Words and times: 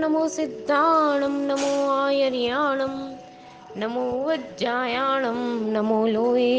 નમો 0.00 0.22
સિદ્ધાણમ 0.28 1.34
નમો 1.46 1.70
આયર્યાણમ 1.94 2.94
નમો 3.76 4.04
વજ્જાયાણમ 4.26 5.40
નમો 5.72 5.98
લોએ 6.06 6.52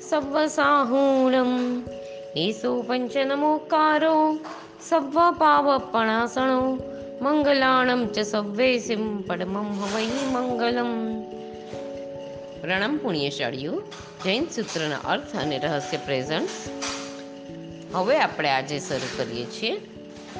સવ્વસાહૂણમ 0.00 1.52
એસો 2.36 2.70
પંચ 2.82 3.14
નમોકારો 3.24 4.16
સવ્વ 4.80 5.16
પાવપણાસણો 5.38 6.58
મંગલાણમ 7.20 8.02
ચ 8.06 8.24
સવ્વેસિમ 8.24 9.04
પડમમ 9.22 9.70
હવૈ 9.82 10.08
મંગલમ 10.32 10.92
પ્રણામ 12.60 12.94
પુણ્યશાળીઓ 12.98 13.76
જૈન 14.24 14.44
સૂત્રના 14.50 15.02
અર્થ 15.06 15.34
અને 15.36 15.56
રહસ્ય 15.58 16.04
પ્રેઝન્ટ 16.06 16.58
હવે 17.94 18.18
આપણે 18.18 18.50
આજે 18.50 18.78
શરૂ 18.80 19.14
કરીએ 19.16 19.48
છીએ 19.50 19.74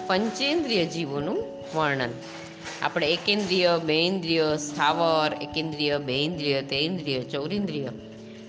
પંચેન્દ્રિય 0.07 0.87
જીવોનું 0.87 1.43
વર્ણન. 1.75 2.11
આપણે 2.83 3.13
એકેન્દ્રિય 3.13 3.81
બેન્દ્રિય 3.85 4.57
સ્થાવર, 4.57 5.35
એકેન્દ્રિય 5.43 5.99
બેન્દ્રિય 5.99 6.63
તેન્દ્રિય 6.63 7.23
ચૌરિન્દ્રિય, 7.23 7.89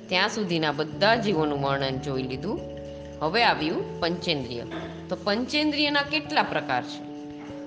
ત્યાં 0.07 0.29
સુધીના 0.29 0.71
બધા 0.71 1.15
જીવોનું 1.15 1.61
વર્ણન 1.61 1.97
જોઈ 1.99 2.23
લીધું. 2.23 2.59
હવે 3.21 3.43
આવ્યું 3.43 3.99
પંચેન્દ્રિય. 3.99 4.63
તો 5.09 5.17
પંચેન્દ્રિયના 5.23 6.01
કેટલા 6.01 6.43
પ્રકાર 6.43 6.83
છે? 6.83 7.03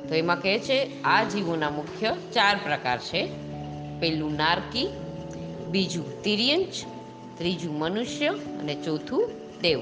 તો 0.08 0.14
એમાં 0.14 0.42
કહે 0.42 0.58
છે, 0.58 1.02
આ 1.02 1.22
જીવોના 1.22 1.70
મુખ્ય 1.70 2.16
ચાર 2.32 2.56
પ્રકાર 2.56 2.98
છે. 2.98 3.26
પહેલું 4.00 4.34
નારકી, 4.34 4.88
બીજું 5.68 6.22
તિર્યંચ, 6.22 6.72
ત્રીજું 7.38 7.78
મનુષ્ય 7.78 8.26
અને 8.28 8.74
ચોથું 8.74 9.30
દેવ. 9.62 9.80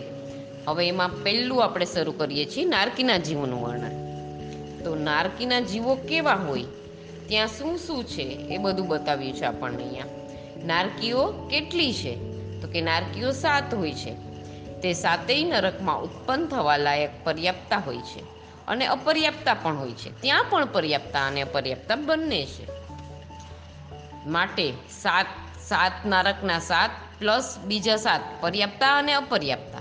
હવે 0.69 0.89
એમાં 0.89 1.23
પહેલું 1.23 1.65
આપણે 1.65 1.87
શરૂ 1.87 2.13
કરીએ 2.13 2.45
છીએ 2.45 2.65
નારકીના 2.65 3.19
જીવોનું 3.19 3.63
વર્ણન. 3.63 4.04
તો 4.85 4.95
નારકીના 4.95 5.61
જીવો 5.61 5.95
કેવા 5.95 6.35
હોય? 6.35 6.65
ત્યાં 7.29 7.49
શું 7.49 7.79
શું 7.79 8.05
છે 8.05 8.23
એ 8.23 8.59
બધું 8.59 8.89
બતાવ્યું 8.89 9.33
છે 9.33 9.45
આપણને 9.45 9.85
અહીંયા. 9.85 10.05
નારકીઓ 10.65 11.27
કેટલી 11.27 11.93
છે? 11.93 12.17
તો 12.61 12.69
કે 12.69 12.81
નારકીઓ 12.81 13.31
સાત 13.31 13.75
હોય 13.75 13.93
છે. 13.93 14.15
તે 14.81 14.93
સાતેય 14.93 15.45
નરકમાં 15.45 16.03
ઉત્પન્ન 16.03 16.47
થવા 16.47 16.77
લાયક 16.77 17.25
પર્યાપ્તા 17.25 17.79
હોય 17.79 17.99
છે 17.99 18.21
અને 18.67 18.87
અપર્યાપ્તા 18.87 19.55
પણ 19.55 19.77
હોય 19.77 19.91
છે. 19.91 20.21
ત્યાં 20.21 20.45
પણ 20.51 20.67
પર્યાપ્તા 20.67 21.27
અને 21.27 21.43
અપર્યાપ્તા 21.43 21.97
બંને 21.97 22.47
છે. 22.47 22.75
માટે 24.27 24.73
સાત 25.03 25.27
સાત 25.69 25.93
નારકના 26.07 26.59
સાત 26.59 26.91
પ્લસ 27.19 27.59
બીજા 27.65 27.97
સાત 27.97 28.21
પર્યાપ્તા 28.41 28.99
અને 28.99 29.13
અપર્યાપ્તા 29.13 29.79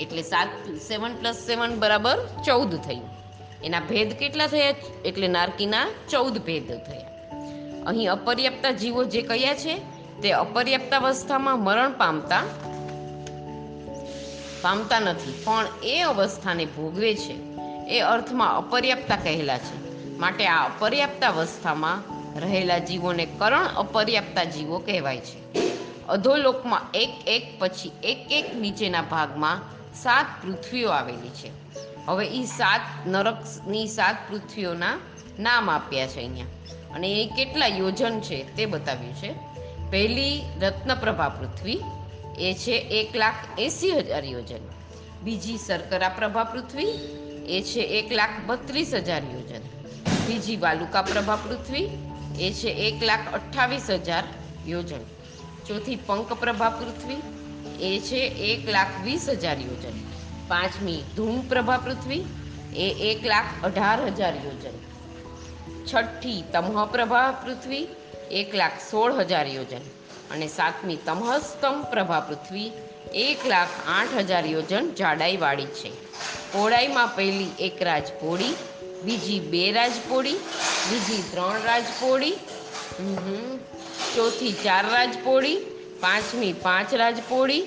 એટલે 0.00 0.22
સાત, 0.22 0.48
સેવન 0.88 1.16
પ્લસ 1.16 1.36
સેવન 1.36 1.78
બરાબર 1.78 2.28
ચૌદ 2.46 2.76
થયું. 2.76 3.15
એના 3.64 3.80
ભેદ 3.80 4.12
કેટલા 4.12 4.46
થયા? 4.46 4.74
એટલે 5.04 5.28
નારકીના 5.28 5.86
ચૌદ 6.10 6.38
ભેદ 6.38 6.68
થયા. 6.68 7.06
અહીં 7.86 8.12
અપર્યાપ્તા 8.12 8.70
જીવો 8.70 9.04
જે 9.04 9.22
કયા 9.22 9.54
છે? 9.54 9.78
તે 10.22 10.32
અપર્યાપ્તા 10.32 10.96
અવસ્થામાં 10.96 11.58
મરણ 11.58 11.92
પામતા 11.92 12.42
પામતા 14.62 15.00
નથી, 15.00 15.42
પણ 15.44 15.66
એ 15.82 16.02
અવસ્થાને 16.02 16.64
ભોગવે 16.64 17.14
છે. 17.14 17.34
એ 17.88 18.00
અર્થમાં 18.00 18.58
અપર્યાપ્તા 18.58 19.16
કહેલા 19.16 19.58
છે. 19.58 19.86
માટે 20.18 20.46
આ 20.46 20.64
અપર્યાપ્તા 20.64 21.28
અવસ્થામાં 21.28 22.16
રહેલા 22.40 22.78
જીવોને 22.78 23.26
કરણ 23.38 23.66
અપર્યાપ્તા 23.66 24.44
જીવો 24.44 24.78
કહેવાય 24.78 25.20
છે. 25.20 25.56
અધોલોકમાં 26.06 26.80
એક 26.94 27.10
એક 27.26 27.42
પછી 27.58 27.92
એક 28.02 28.32
એક 28.32 28.56
નીચેના 28.56 29.02
ભાગમાં 29.02 29.62
સાત 30.02 30.26
પૃથ્વીઓ 30.44 30.88
આવેલી 30.88 31.28
છે. 31.28 31.65
હવે 32.06 32.26
એ 32.26 32.44
સાત, 32.44 32.80
નરકની 33.06 33.86
સાત 33.86 34.16
પૃથ્વીઓના 34.28 34.98
નામ 35.38 35.70
આપ્યા 35.70 36.06
છે 36.06 36.16
અહીંયા. 36.16 36.46
અને 36.94 37.22
એ 37.22 37.26
કેટલા 37.26 37.66
યોજન 37.66 38.20
છે 38.20 38.56
તે 38.56 38.66
બતાવ્યું 38.66 39.14
છે. 39.14 39.34
પહેલી 39.90 40.42
રત્નપ્રભા 40.60 41.28
પૃથ્વી, 41.28 41.80
એ 42.38 42.54
છે 42.54 42.72
એક 42.72 43.16
લાખ 43.16 43.34
એંસી 43.58 43.90
હજાર 43.90 44.24
યોજન. 44.24 44.58
બીજી 45.24 45.58
શર્કરા 45.58 46.08
પ્રભા 46.08 46.44
પૃથ્વી, 46.44 46.86
એ 47.48 47.62
છે 47.62 47.80
એક 47.80 48.12
લાખ 48.12 48.30
બત્રીસ 48.46 48.94
હજાર 48.94 49.22
યોજન. 49.24 49.60
બીજી 50.26 50.56
વાલુકા 50.56 51.02
પ્રભા 51.02 51.36
પૃથ્વી, 51.36 51.88
એ 52.40 52.52
છે 52.52 52.68
એક 52.68 53.02
લાખ 53.02 53.34
અઠ્ઠાવીસ 53.34 53.90
હજાર 53.90 54.24
યોજન. 54.66 55.00
ચોથી 55.66 55.96
પંક 55.96 56.32
પ્રભા 56.32 56.70
પૃથ્વી, 56.70 57.16
એ 57.94 57.98
છે 57.98 58.16
એક 58.16 58.68
લાખ 58.68 58.86
વીસ 59.04 59.28
હજાર 59.28 59.60
યોજન. 59.60 60.15
પાંચમી 60.48 61.02
ધૂમ 61.16 61.40
પ્રભા 61.48 61.76
પૃથ્વી 61.76 62.24
એ 62.76 62.88
એક 63.10 63.26
લાખ 63.26 63.50
અઢાર 63.64 64.00
હજાર 64.06 64.34
યોજન. 64.36 64.76
છઠ્ઠી 65.86 66.42
તમહ 66.52 66.86
પ્રભા 66.86 67.30
પૃથ્વી 67.44 67.88
એક 68.32 68.54
લાખ 68.54 68.78
સોળ 68.90 69.12
હજાર 69.12 69.46
યોજન. 69.46 69.84
અને 70.30 70.46
સાતમી 70.48 70.98
તમહસ્તમ 71.06 71.82
પ્રભા 71.82 72.20
પૃથ્વી 72.20 72.70
એક 73.14 73.46
લાખ 73.46 73.68
આઠ 73.88 74.16
હજાર 74.18 74.46
યોજન 74.46 74.90
જાડાઈવાળી 74.94 75.66
છે. 75.78 75.90
પહોળાઈમાં 76.52 77.16
પહેલી 77.16 77.50
એક 77.60 77.82
રાજપોળી, 77.82 78.52
બીજી 79.04 79.40
બે 79.40 79.64
રાજપોળી, 79.72 80.34
બીજી 80.90 81.22
ત્રણ 81.32 81.62
રાજપોળી 81.64 82.34
ચોથી 84.14 84.52
ચાર 84.64 84.84
રાજપોળી, 84.90 85.56
પાંચમી 86.00 86.52
પાંચ 86.62 86.94
રાજપોળી, 86.94 87.62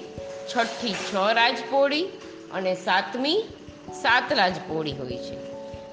છઠ્ઠી 0.51 0.93
છ 0.93 1.15
રાજ 1.33 1.57
પોળી 1.69 2.05
અને 2.53 2.75
સાતમી 2.75 3.43
સાત 4.01 4.33
રાજ 4.33 4.55
પોળી 4.67 4.93
હોય 4.93 5.17
છે. 5.17 5.37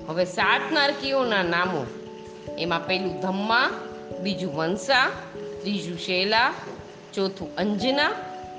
હવે 0.06 0.25
સાત 0.25 0.61
નારકીઓના 0.72 1.43
નામો, 1.43 1.87
એમાં 2.59 2.87
પહેલું 2.87 3.21
ધમ્મા, 3.21 3.71
બીજું 4.22 4.55
વંશા, 4.55 5.11
ત્રીજું 5.61 5.99
શેલા, 5.99 6.53
ચોથું 7.15 7.56
અંજના, 7.56 8.11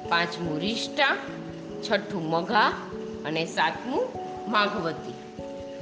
પાંચમું 0.10 0.60
રિષ્ટા, 0.60 1.18
છઠ્ઠું 1.90 2.30
મઘા 2.30 2.68
અને 3.26 3.46
સાતમું 3.46 4.10
માઘવતી. 4.52 5.14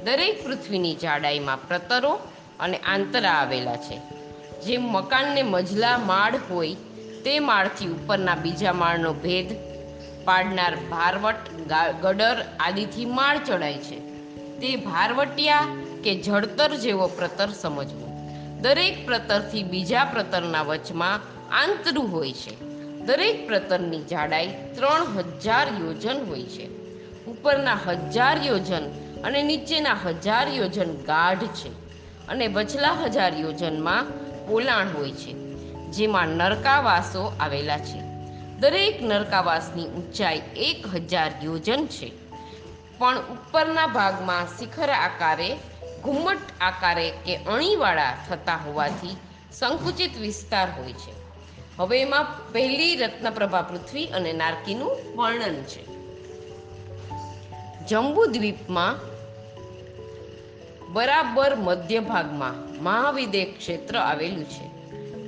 દરેક 0.04 0.44
પૃથ્વીની 0.44 0.94
જાડાઈમાં 0.94 1.68
પ્રતરો 1.68 2.20
અને 2.60 2.76
આંતરા 2.76 3.30
આવેલા 3.30 3.76
છે. 3.76 4.00
જેમ 4.60 4.82
મકાનને 4.82 5.42
મજલા 5.42 5.98
માળ 5.98 6.32
હોય, 6.50 6.74
તે 7.24 7.38
માળથી 7.38 7.88
ઉપરના 7.88 8.34
બીજા 8.34 8.72
માળનો 8.72 9.12
ભેદ 9.12 9.75
પાડનાર 10.26 10.74
ભારવટ 10.90 11.50
ગડર 12.02 12.44
આદિથી 12.60 13.04
માળ 13.04 13.38
ચડાય 13.38 13.78
છે. 13.78 13.98
તે 14.60 14.76
ભારવટિયા 14.76 15.66
કે 16.04 16.14
જળતર 16.22 16.70
જેવો 16.76 17.06
પ્રતર 17.08 17.50
સમજવો. 17.60 18.06
દરેક 18.60 19.06
પ્રતરથી 19.06 19.62
બીજા 19.64 20.04
પ્રતરના 20.04 20.62
વચમાં 20.62 21.20
આંતરું 21.54 22.12
હોય 22.12 22.32
છે. 22.32 22.54
દરેક 23.04 23.46
પ્રતરની 23.46 24.02
જાડાઈ 24.04 24.54
ત્રણ 24.74 25.16
હજાર 25.16 25.66
યોજન 25.80 26.24
હોય 26.28 26.46
છે. 26.54 26.66
ઉપરના 27.26 27.78
હજાર 27.86 28.36
યોજન 28.46 28.86
અને 29.24 29.42
નીચેના 29.42 29.98
હજાર 30.06 30.46
યોજન 30.48 30.90
ગાઢ 31.02 31.44
છે 31.58 31.70
અને 32.28 32.46
વચલા 32.48 32.96
હજાર 33.04 33.32
યોજનમાં 33.40 34.10
પોલાણ 34.48 34.88
હોય 34.88 35.12
છે, 35.12 35.32
જેમાં 35.90 36.28
નરકાવાસો 36.28 37.22
આવેલા 37.40 37.78
છે. 37.78 38.05
દરેક 38.60 39.02
નરકાવાસની 39.02 39.86
ઊંચાઈ 39.86 40.42
એક 40.56 40.86
હજાર 40.86 41.32
યોજન 41.42 41.86
છે. 41.86 42.12
પણ 42.98 43.18
ઉપરના 43.18 43.86
ભાગમાં 43.86 44.58
શિખર 44.58 44.88
આકારે, 44.88 45.56
ઘુમ્મટ 46.02 46.38
આકારે 46.60 47.10
કે 47.10 47.36
અણીવાળા 47.36 48.14
થતા 48.28 48.56
હોવાથી 48.56 49.16
સંકુચિત 49.52 50.18
વિસ્તાર 50.18 50.68
હોય 50.78 50.92
છે. 50.92 51.12
હવે 51.76 52.00
એમાં 52.00 52.52
પહેલી 52.52 52.96
રત્નપ્રભા 52.96 53.62
પૃથ્વી 53.62 54.06
અને 54.06 54.32
નારકીનું 54.32 55.16
વર્ણન 55.16 55.54
છે. 55.54 55.86
જંબુ 57.86 58.26
દ્વીપમાં 58.26 59.16
બરાબર 60.92 61.54
મધ્ય 61.54 62.00
ભાગમાં 62.00 62.82
મહાવિદેય 62.82 63.44
ક્ષેત્ર 63.44 63.98
આવેલું 63.98 64.44
છે. 64.44 64.76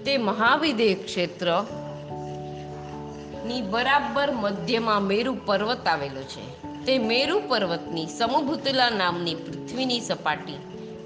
તે 0.04 0.16
મહાવિદેય 0.16 0.94
ક્ષેત્ર 0.94 1.64
ની 3.48 3.62
બરાબર 3.62 4.30
મધ્યમાં 4.30 5.02
મેરુ 5.02 5.36
પર્વત 5.46 5.88
આવેલો 5.88 6.22
છે. 6.22 6.62
તે 6.84 6.98
મેરુ 6.98 7.42
પર્વતની 7.48 8.06
સમભૂતલા 8.06 8.90
નામની 8.90 9.34
પૃથ્વીની 9.34 10.00
સપાટી 10.00 10.58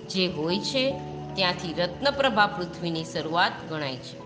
જે 0.08 0.26
હોય 0.26 0.58
છે, 0.58 0.94
ત્યાંથી 1.34 1.74
રત્નપ્રભા 1.74 2.46
પૃથ્વીની 2.46 3.04
શરૂઆત 3.04 3.52
ગણાય 3.68 3.96
છે, 3.96 4.18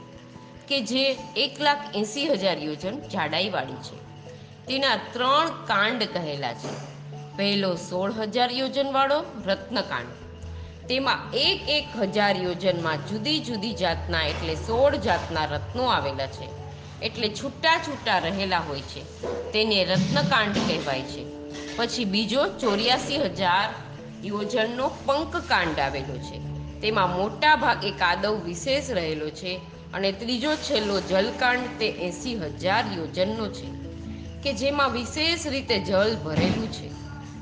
કે 0.68 0.80
જે 0.80 1.18
એક 1.36 1.60
લાખ 1.60 1.78
એંસી 1.94 2.28
હજાર 2.28 2.58
યોજન 2.58 3.00
જાડાઈવાળી 3.00 3.72
છે. 3.72 3.96
તેના 4.66 4.96
ત્રણ 5.12 5.48
કાંડ 5.66 6.02
કહેલા 6.02 6.52
છે. 6.52 6.74
પહેલો 7.36 7.74
સોળ 7.74 8.12
હજાર 8.12 8.52
યોજનવાળો 8.52 9.24
રત્નકાંડ. 9.46 10.06
તેમાં 10.86 11.18
એક 11.34 11.68
એક 11.68 11.96
હજાર 11.96 12.36
યોજનમાં 12.36 12.96
જુદી 12.96 13.38
જુદી 13.40 13.74
જાતના 13.74 14.22
એટલે 14.22 14.54
સોળ 14.54 14.96
જાતના 14.96 15.44
રત્નો 15.44 15.86
આવેલા 15.86 16.26
છે. 16.26 16.65
એટલે 17.02 17.28
છૂટા 17.28 17.78
છૂટા 17.78 18.18
રહેલા 18.18 18.58
હોય 18.58 18.80
છે. 18.80 19.04
તેને 19.52 19.84
રત્નકાંડ 19.84 20.54
કહેવાય 20.54 21.02
છે. 21.02 21.26
પછી 21.76 22.04
બીજો 22.04 22.46
ચોર્યાસી 22.46 23.16
હજાર 23.16 23.68
યોજનનો 24.24 24.88
પંકકાંડ 24.88 25.78
આવેલો 25.78 26.16
છે. 26.16 26.38
તેમાં 26.80 27.16
મોટા 27.16 27.56
ભાગે 27.56 27.90
કાદવ 27.90 28.40
વિશેષ 28.44 28.90
રહેલો 28.90 29.30
છે 29.30 29.60
અને 29.92 30.12
ત્રીજો 30.12 30.54
છેલ્લો 30.54 31.00
જલકાંડ 31.00 31.78
તે 31.78 31.88
એંસી 31.88 32.34
હજાર 32.34 32.84
યોજનનો 32.96 33.48
છે. 33.48 33.66
કે 34.42 34.52
જેમાં 34.52 34.92
વિશેષ 34.92 35.46
રીતે 35.46 35.78
જળ 35.78 36.14
ભરેલું 36.14 36.72
છે. 36.72 36.90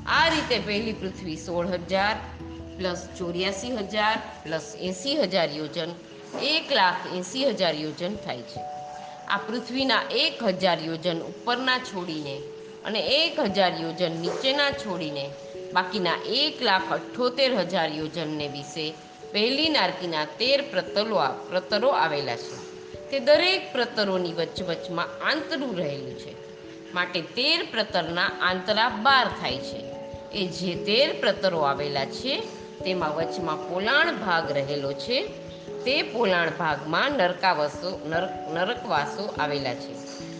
આ 0.05 0.27
રીતે 0.27 0.59
પહેલી 0.59 0.93
પૃથ્વી 0.93 1.35
સોળ 1.35 1.67
હજાર 1.67 2.15
પ્લસ 2.77 3.09
ચોર્યાસી 3.17 3.75
હજાર 3.75 4.17
પ્લસ 4.43 4.75
એંસી 4.79 5.15
હજાર 5.15 5.49
યોજન 5.55 5.89
એક 6.41 6.71
લાખ 6.71 6.95
એંસી 7.15 7.45
હજાર 7.45 7.75
યોજન 7.75 8.15
થાય 8.15 8.41
છે. 8.41 8.74
આ 9.29 9.37
પૃથ્વીના 9.37 10.01
એક 10.11 10.43
હજાર 10.43 10.83
યોજન 10.83 11.19
ઉપરના 11.19 11.79
છોડીને 11.79 12.41
અને 12.85 12.99
એક 12.99 13.39
હજાર 13.39 13.73
યોજન 13.81 14.11
નીચેના 14.11 14.71
છોડીને 14.71 15.29
બાકીના 15.73 16.17
એક 16.25 16.61
લાખ 16.61 16.93
અઠ્ઠોતેર 16.93 17.55
હજાર 17.55 17.91
યોજનને 17.91 18.47
વિશે 18.47 18.93
પહેલી 19.31 19.69
નારકીના 19.69 20.25
તેર 20.25 20.61
પ્રતલો 20.61 21.21
પ્રતરો 21.49 21.89
આવેલા 21.89 22.35
છે. 22.35 22.75
તે 23.11 23.19
દરેક 23.19 23.73
પ્રતરોની 23.73 24.33
વચ્ચવચ્ચમાં 24.33 25.25
આંતરું 25.25 25.77
રહેલું 25.77 26.13
છે. 26.13 26.35
માટે 26.93 27.21
તેર 27.21 27.67
પ્રતરના 27.71 28.25
આંતરા 28.41 28.89
બાર 28.89 29.27
થાય 29.27 29.57
છે. 29.57 29.83
એ 30.33 30.47
જે 30.47 30.75
તેર 30.75 31.19
પ્રતરો 31.19 31.59
આવેલા 31.59 32.05
છે, 32.05 32.41
તેમાં 32.83 33.15
વચમાં 33.15 33.69
પોલાણ 33.69 34.15
ભાગ 34.15 34.51
રહેલો 34.51 34.93
છે 34.93 35.44
તે 35.85 36.01
પોલાણ 36.01 36.49
ભાગમાં 36.59 37.11
નરકાવસો 37.11 38.05
નરક 38.05 38.53
નરકવાસો 38.53 39.35
આવેલા 39.39 39.73
છે. 39.73 39.93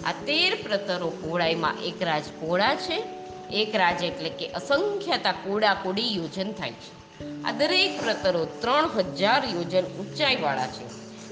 આ 0.04 0.12
તેર 0.12 0.58
પ્રતરો 0.64 1.10
પહોળાઈમાં 1.10 1.76
એક 1.84 2.04
રાજ 2.04 2.24
પહોળા 2.40 2.76
છે, 2.76 3.04
એક 3.52 3.76
રાજ 3.76 4.04
એટલે 4.04 4.30
કે 4.30 4.48
અસંખ્યતા 4.48 5.32
કોડા 5.32 5.74
કોડી 5.74 6.16
યોજન 6.16 6.52
થાય 6.52 6.72
છે. 6.72 7.24
આ 7.44 7.52
દરેક 7.52 8.02
પ્રતરો 8.02 8.46
ત્રણ 8.46 8.90
હજાર 8.98 9.44
યોજન 9.46 9.86
ઊંચાઈવાળા 9.86 10.68
છે. 10.68 10.86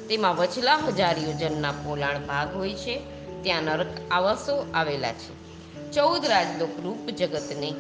તેમાં 0.08 0.36
વચલા 0.36 0.76
હજાર 0.76 1.18
યોજનના 1.18 1.72
પોલાણ 1.72 2.20
ભાગ 2.20 2.56
હોય 2.56 2.74
છે, 2.74 3.00
ત્યાં 3.42 3.64
નરક 3.64 3.88
આવાસો 4.12 4.72
આવેલા 4.74 5.12
છે. 5.12 5.44
ચૌદ 5.92 6.26
રાજલોક 6.26 6.80
રૂપ 6.84 7.10
જગતને 7.10 7.74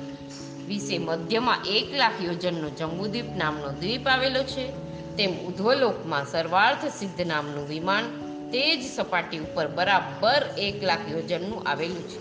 વિશે 0.68 0.97
મધ્યમાં 0.97 1.57
એક 1.65 1.94
લાખ 1.94 2.24
યોજનનો 2.24 2.69
જંબુદ્વીપ 2.69 3.25
નામનો 3.36 3.69
દ્વીપ 3.69 4.07
આવેલો 4.07 4.44
છે. 4.44 4.92
તેમ 5.18 5.31
ઉધ્વલોકમાં 5.38 6.25
સર્વાર્થ 6.25 6.86
સિદ્ધ 6.86 7.27
નામનું 7.27 7.68
વિમાન 7.68 8.04
તે 8.51 8.77
જ 8.77 8.95
સપાટી 8.95 9.38
ઉપર 9.39 9.68
બરાબર 9.68 10.45
એક 10.57 10.83
લાખ 10.83 11.12
યોજનનું 11.12 11.69
આવેલું 11.69 12.04
છે. 12.07 12.19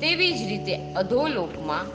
તેવી 0.00 0.32
જ 0.32 0.48
રીતે 0.48 0.92
અધોલોકમાં 0.92 1.86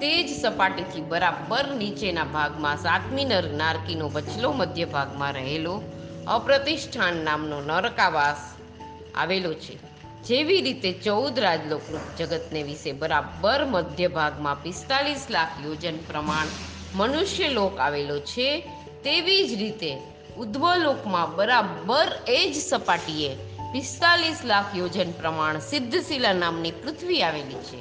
તે 0.00 0.22
જ 0.22 0.42
સપાટીથી 0.42 1.00
બરાબર 1.00 1.74
નીચેના 1.74 2.24
ભાગમાં 2.24 2.76
સાતમી 2.76 3.24
નર 3.24 3.44
નારકીનો 3.50 4.08
વચલો 4.08 4.52
મધ્ય 4.52 4.84
ભાગમાં 4.84 5.32
રહેલો 5.32 5.82
અપ્રતિષ્ઠાન 6.26 7.16
નામનો 7.16 7.60
નરકાવાસ 7.60 8.36
આવેલો 9.14 9.54
છે. 9.54 9.89
જેવી 10.26 10.60
રીતે 10.60 10.92
ચૌદ 10.92 11.38
રાજલોક 11.38 11.82
જગતને 12.18 12.62
વિશે 12.62 12.92
બરાબર 12.92 13.64
મધ્ય 13.64 14.08
ભાગમાં 14.08 14.62
પિસ્તાલીસ 14.62 15.26
લાખ 15.30 15.48
યોજન 15.64 15.96
પ્રમાણ 15.96 16.46
મનુષ્ય 16.94 17.48
લોક 17.48 17.78
આવેલો 17.78 18.18
છે, 18.18 18.60
તેવી 19.04 19.48
જ 19.48 19.52
રીતે 19.58 19.96
ઉદ્વલોકમાં 20.36 21.36
બરાબર 21.36 22.08
એ 22.28 22.50
જ 22.50 22.56
સપાટીએ 22.56 23.36
પિસ્તાલીસ 23.72 24.44
લાખ 24.44 24.76
યોજન 24.76 25.12
પ્રમાણ 25.12 25.58
સિદ્ધશિલા 25.58 26.32
નામની 26.32 26.70
પૃથ્વી 26.70 27.22
આવેલી 27.22 27.64
છે, 27.64 27.78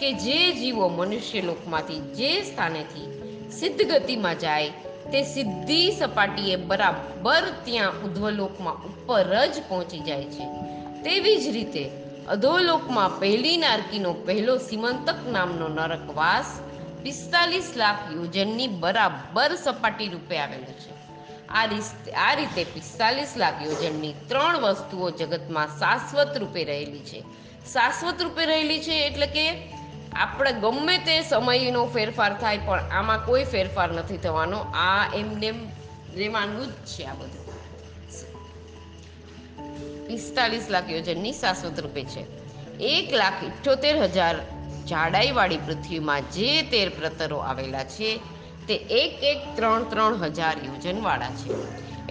કે 0.00 0.12
જે 0.12 0.52
જીવો 0.52 0.88
મનુષ્ય 0.88 1.40
લોકમાંથી 1.40 2.00
જે 2.00 2.42
સ્થાનેથી 2.42 3.08
સિદ્ધ 3.50 3.82
ગતિમાં 3.82 4.38
જાય, 4.38 4.68
તે 5.12 5.22
સીધી 5.22 5.92
સપાટીએ 5.92 6.56
બરાબર 6.56 7.42
ત્યાં 7.64 8.02
ઉદ્વલોકમાં 8.02 8.74
ઉપર 8.74 9.46
જ 9.46 9.62
પહોંચી 9.68 9.98
જાય 9.98 10.24
છે. 10.24 10.46
તેવી 11.04 11.36
જ 11.36 11.48
રીતે 11.48 11.90
અધોલોકમાં 12.28 13.20
પહેલી 13.20 13.56
નારકીનો 13.56 14.12
પહેલો 14.12 14.56
સીમંતક 14.56 15.14
નામનો 15.32 15.68
નરકવાસ 15.68 16.60
પિસ્તાલીસ 17.02 17.72
લાખ 17.76 17.98
યોજનની 18.14 18.68
બરાબર 18.68 19.54
સપાટી 19.54 20.08
રૂપે 20.08 20.38
આવેલો 20.38 20.72
છે. 20.72 21.00
આ 21.48 21.64
રીત- 21.64 22.10
આ 22.10 22.34
રીતે 22.34 22.64
પિસ્તાલીસ 22.64 23.32
લાખ 23.36 23.54
યોજનની 23.62 24.12
ત્રણ 24.28 24.58
વસ્તુઓ 24.58 25.10
જગતમાં 25.10 25.66
શાશ્વત 25.66 26.36
રૂપે 26.36 26.64
રહેલી 26.64 26.98
છે. 26.98 27.20
શાશ્વત 27.72 28.22
રૂપે 28.22 28.46
રહેલી 28.46 28.80
છે 28.80 29.06
એટલે 29.06 29.26
કે 29.26 29.52
આપણે 30.12 30.52
ગમે 30.52 30.98
તે 30.98 31.22
સમયનો 31.22 31.86
ફેરફાર 31.86 32.40
થાય 32.40 32.58
પણ 32.58 32.80
આમાં 32.80 33.24
કોઈ 33.24 33.44
ફેરફાર 33.44 33.92
નથી 33.92 34.16
થવાનો. 34.16 34.58
આ 34.58 35.12
એમને 35.14 35.52
રહેવાનું 36.14 36.66
જ 36.66 36.70
છે 36.70 37.04
આ 37.04 37.14
બધું. 37.14 37.39
પિસ્તાલીસ 40.10 40.70
લાખ 40.74 40.88
યોજનની 40.94 41.36
શાશ્વત 41.40 41.78
રૂપે 41.84 42.02
છે. 42.12 42.22
એક 42.94 43.08
લાખ 43.20 43.40
ઇઠ્યોતેર 43.48 43.96
હજાર 44.06 44.36
જાડાઈવાળી 44.90 45.64
પૃથ્વીમાં 45.66 46.30
જે 46.36 46.50
તેર 46.72 46.88
પ્રતરો 46.98 47.38
આવેલા 47.50 47.86
છે, 47.94 48.10
તે 48.68 48.74
એક 49.02 49.16
એક 49.32 49.40
ત્રણ 49.56 49.84
ત્રણ 49.92 50.14
હજાર 50.38 50.56
યોજનવાળા 50.66 51.34
છે. 51.40 51.58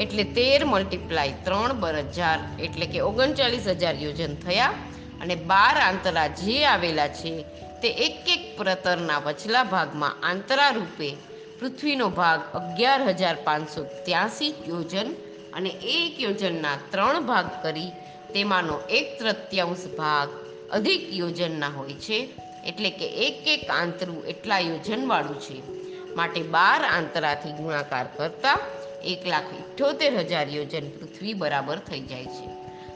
એટલે 0.04 0.25
તેર 0.38 0.60
મલ્ટીપ્લાય 0.66 1.40
ત્રણ 1.46 1.80
બર 1.84 1.98
હજાર, 2.16 2.40
એટલે 2.66 2.86
કે 2.94 3.00
ઓગણચાલીસ 3.10 3.68
હજાર 3.81 3.96
યોજન 4.04 4.36
થયા 4.45 4.78
અને 5.22 5.36
બાર 5.52 5.75
આંતરા 5.88 6.28
જે 6.42 6.57
આવેલા 6.66 7.10
છે, 7.19 7.34
તે 7.81 7.90
એક 8.06 8.30
એક 8.36 8.44
પ્રતરના 8.57 9.24
વચલા 9.25 9.66
ભાગમાં 9.74 10.19
આંતરા 10.30 10.72
રૂપે 10.78 11.10
પૃથ્વીનો 11.60 12.07
ભાગ 12.19 12.42
અગિયાર 12.60 13.02
હજાર 13.12 13.38
પાંચસો 13.48 13.81
ત્યાસી 14.06 14.54
યોજન 14.68 15.10
અને 15.54 15.69
એક 15.69 16.22
યોજનના 16.22 16.75
ત્રણ 16.92 17.22
ભાગ 17.22 17.63
કરી 17.63 17.92
તેમાંનો 18.34 18.80
એક 18.80 19.19
તૃતીયાંશ 19.19 19.86
ભાગ 19.98 20.30
અધિક 20.72 21.13
યોજનના 21.13 21.68
હોય 21.68 21.94
છે. 21.94 22.30
એટલે 22.68 22.90
કે 22.90 23.07
એક 23.07 23.48
એક 23.48 23.69
આંતરું 23.69 24.25
એટલા 24.25 24.60
યોજનવાળું 24.60 25.40
છે. 25.40 25.80
માટે 26.16 26.42
બાર 26.42 26.84
આંતરાથી 26.84 27.51
ગુણાકાર 27.51 28.06
કરતા 28.16 28.60
એક 29.06 29.28
લાખ 29.28 29.44
ઇઠ્ઠોતેર 29.44 30.18
હજાર 30.18 30.50
યોજન 30.50 30.90
પૃથ્વી 30.90 31.34
બરાબર 31.34 31.78
થઈ 31.78 32.00
જાય 32.00 32.25
છે. 32.25 32.48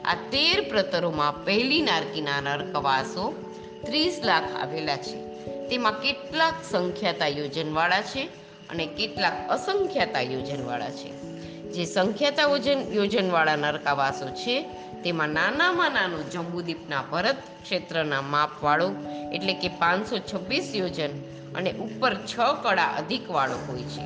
આ 0.02 0.14
તેર 0.14 0.68
પ્રતરોમાં 0.68 1.44
પહેલી 1.44 1.82
નારકીના 1.82 2.40
નરકવાસો 2.40 3.52
ત્રીસ 3.86 4.20
લાખ 4.24 4.44
આવેલા 4.62 4.96
છે. 4.96 5.24
તેમાં 5.68 6.00
કેટલાક 6.00 6.54
સંખ્યાતા 6.70 7.26
યોજનવાળા 7.26 8.02
છે 8.02 8.24
અને 8.70 8.86
કેટલાક 8.86 9.48
અસંખ્યાતા 9.48 10.20
યોજનવાળા 10.20 10.90
છે. 10.90 11.33
જે 11.74 11.84
સંખ્યાતા 11.86 12.42
યોજન 12.42 12.80
યોજનવાળા 12.92 13.56
નરકાવાસો 13.56 14.26
છે, 14.30 14.62
તેમાં 15.02 15.28
નાનામાં 15.28 15.92
નાનો 15.92 16.18
જંબુદ્વીપના 16.22 17.02
ભરત 17.12 17.36
ક્ષેત્રના 17.62 18.22
માપવાળો 18.22 18.88
એટલે 19.32 19.52
કે 19.52 19.68
પાંચસો 19.68 20.18
છવ્વીસ 20.18 20.74
યોજન 20.74 21.12
અને 21.54 21.70
ઉપર 21.72 22.14
છ 22.14 22.34
કળા 22.62 22.94
અધિકવાળો 22.98 23.56
હોય 23.68 23.82
છે. 23.82 24.04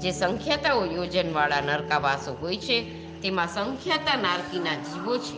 જે 0.00 0.10
સંખ્યાતાઓ 0.10 0.84
યોજનવાળા 0.84 1.60
નરકાવાસો 1.60 2.32
હોય 2.32 2.56
છે, 2.56 2.76
તેમાં 3.22 3.48
સંખ્યાતા 3.48 4.16
નારકીના 4.16 4.74
જીવો 4.74 5.18
છે 5.18 5.36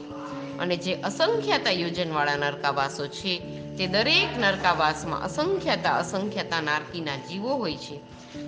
અને 0.58 0.76
જે 0.76 0.92
અસંખ્યાતા 0.94 1.70
યોજનવાળા 1.70 2.36
નરકાવાસો 2.36 3.06
છે 3.06 3.32
તે 3.78 3.86
દરેક 3.86 4.38
નરકાવાસમાં 4.38 5.22
અસંખ્યાતા 5.22 5.90
અસંખ્યાતા 5.90 6.60
નારકીના 6.60 7.16
જીવો 7.16 7.56
હોય 7.56 7.76
છે. 7.76 8.00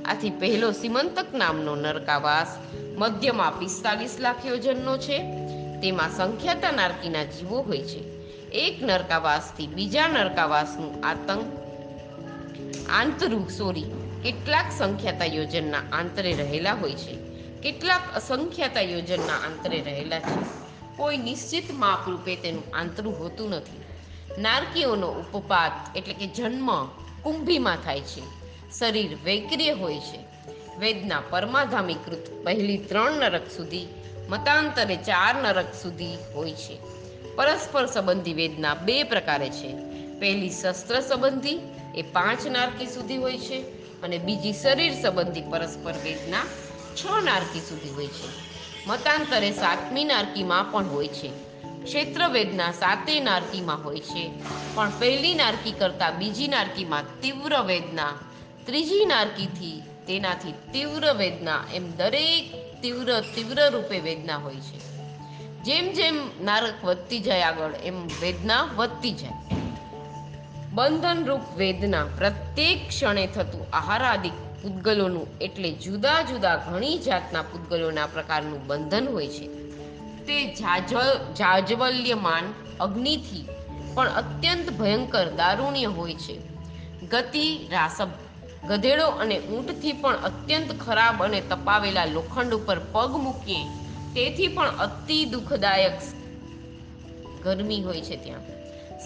આથી 0.05 0.31
પહેલો 0.31 0.73
સીમંતક 0.73 1.35
નામનો 1.35 1.75
નરકાવાસ 1.75 2.59
મધ્યમાં 2.99 3.59
પિસ્તાલીસ 3.59 4.17
લાખ 4.21 4.47
યોજનનો 4.47 4.99
છે. 4.99 5.19
તેમાં 5.81 6.11
સંખ્યાતા 6.11 6.71
નારકીના 6.71 7.25
જીવો 7.25 7.63
હોય 7.63 7.79
છે. 7.79 8.01
એક 8.51 8.83
નરકાવાસથી 8.83 9.67
બીજા 9.67 10.09
નરકાવાસનું 10.09 11.07
આતંક 11.07 11.47
આંતરૂ 12.89 13.49
સોરી, 13.49 13.85
કેટલાક 14.23 14.67
સંખ્યાતા 14.79 15.25
યોજનના 15.25 15.79
આંતરે 15.93 16.33
રહેલા 16.33 16.75
હોય 16.75 16.95
છે. 16.95 17.17
કેટલાક 17.63 18.03
અસંખ્યાતા 18.15 18.81
યોજનના 18.81 19.35
આંતરે 19.35 19.81
રહેલા 19.81 20.19
છે. 20.19 20.45
કોઈ 20.97 21.17
નિશ્ચિત 21.17 21.71
માપ 21.73 22.09
રૂપે 22.09 22.37
તેનું 22.37 22.63
આંતરું 22.75 23.19
હોતું 23.19 23.51
નથી. 23.51 23.84
નારકીઓનો 24.39 25.09
ઉપપાત 25.09 25.97
એટલે 25.97 26.15
કે 26.15 26.27
જન્મ 26.27 26.85
કુંભીમાં 27.23 27.77
થાય 27.77 28.01
છે. 28.01 28.23
શરીર 28.79 29.19
વૈક્રિય 29.25 29.73
હોય 29.73 29.99
છે. 29.99 30.19
વેદના 30.79 31.23
પરમાધામીકૃત 31.31 32.45
પહેલી 32.45 32.79
ત્રણ 32.79 33.13
નરક 33.13 33.51
સુધી, 33.51 33.87
મતાંતરે 34.29 34.97
ચાર 34.97 35.35
નરક 35.43 35.75
સુધી 35.83 36.17
હોય 36.35 36.53
છે. 36.53 36.79
પરસ્પર 37.37 37.87
સંબંધી 37.87 38.35
વેદના 38.35 38.75
બે 38.75 39.03
પ્રકારે 39.03 39.51
છે. 39.51 39.77
પહેલી 40.21 40.51
શસ્ત્ર 40.51 41.01
સંબંધી, 41.01 41.59
એ 41.95 42.03
પાંચ 42.03 42.47
નારકી 42.47 42.87
સુધી 42.87 43.17
હોય 43.17 43.39
છે. 43.39 43.63
અને 44.03 44.19
બીજી 44.19 44.53
શરીર 44.53 44.93
સંબંધી 45.03 45.41
પરસ્પર 45.41 45.93
વેદના 45.93 46.39
છ 46.97 47.25
નારકી 47.25 47.61
સુધી 47.61 47.89
હોય 47.89 48.07
છે. 48.07 48.29
મતાંતરે 48.87 49.51
સાતમી 49.51 50.05
નારકીમાં 50.05 50.73
પણ 50.73 50.89
હોય 50.89 51.09
છે. 51.09 51.54
ક્ષેત્ર 51.85 52.29
વેદના 52.29 52.73
સાતે 52.73 53.21
નારકીમાં 53.21 53.85
હોય 53.85 54.01
છે. 54.01 54.31
પણ 54.75 54.91
પહેલી 54.99 55.35
નારકી 55.35 55.73
કરતાં 55.73 56.19
બીજી 56.19 56.49
નારકીમાં 56.49 57.05
તીવ્ર 57.23 57.63
વેદના, 57.63 58.13
ત્રીજી 58.67 59.05
નારકીથી 59.05 59.83
તેનાથી 60.07 60.53
તીવ્ર 60.73 61.13
વેદના 61.13 61.65
એમ 61.75 61.97
દરેક 61.97 62.45
તીવ્ર 62.83 63.21
તીવ્ર 63.21 63.71
રૂપે 63.71 64.01
વેદના 64.01 64.37
હોય 64.37 64.55
છે. 64.55 64.79
જેમ 65.65 65.93
જેમ 65.93 66.31
નારક 66.43 66.85
વધતી 66.85 67.19
જાય 67.19 67.43
આગળ, 67.43 67.75
એમ 67.85 68.07
વેદના 68.07 68.69
વધતી 68.77 69.13
જાય. 69.13 69.33
બંધનરૂપ 70.73 71.41
વેદના 71.57 72.05
પ્રત્યેક 72.05 72.89
ક્ષણે 72.89 73.27
થતું 73.27 73.67
આહારાદિક 73.73 74.33
પૂતગલોનું 74.63 75.39
એટલે 75.41 75.71
જુદા 75.71 76.23
જુદા 76.23 76.57
ઘણી 76.57 76.99
જાતના 76.99 77.43
પૂતગલોના 77.43 78.07
પ્રકારનું 78.07 78.67
બંધન 78.67 79.09
હોય 79.09 79.29
છે. 79.29 79.64
તે 80.27 80.55
જાજવલ્યમાન 81.35 82.45
અગ્નિથી 82.81 83.49
પણ 83.95 84.09
અત્યંત 84.09 84.71
ભયંકર 84.71 85.31
દારૂણ્ય 85.31 85.85
હોય 85.85 86.15
છે. 86.15 86.37
ગતિ 87.09 87.69
રાસબ, 87.73 88.09
ગધેડો 88.69 89.07
અને 89.07 89.39
ઊંટથી 89.39 89.93
પણ 89.93 90.17
અત્યંત 90.17 90.81
ખરાબ 90.81 91.25
અને 91.25 91.41
તપાવેલા 91.41 92.05
લોખંડ 92.05 92.55
ઉપર 92.55 92.79
પગ 92.93 93.17
મૂકીએ, 93.17 93.65
તેથી 94.15 94.49
પણ 94.49 94.69
અતિ 94.69 95.25
દુઃખદાયક 95.25 95.97
ગરમી 97.43 97.83
હોય 97.83 98.01
છે 98.01 98.17
ત્યાં. 98.17 98.43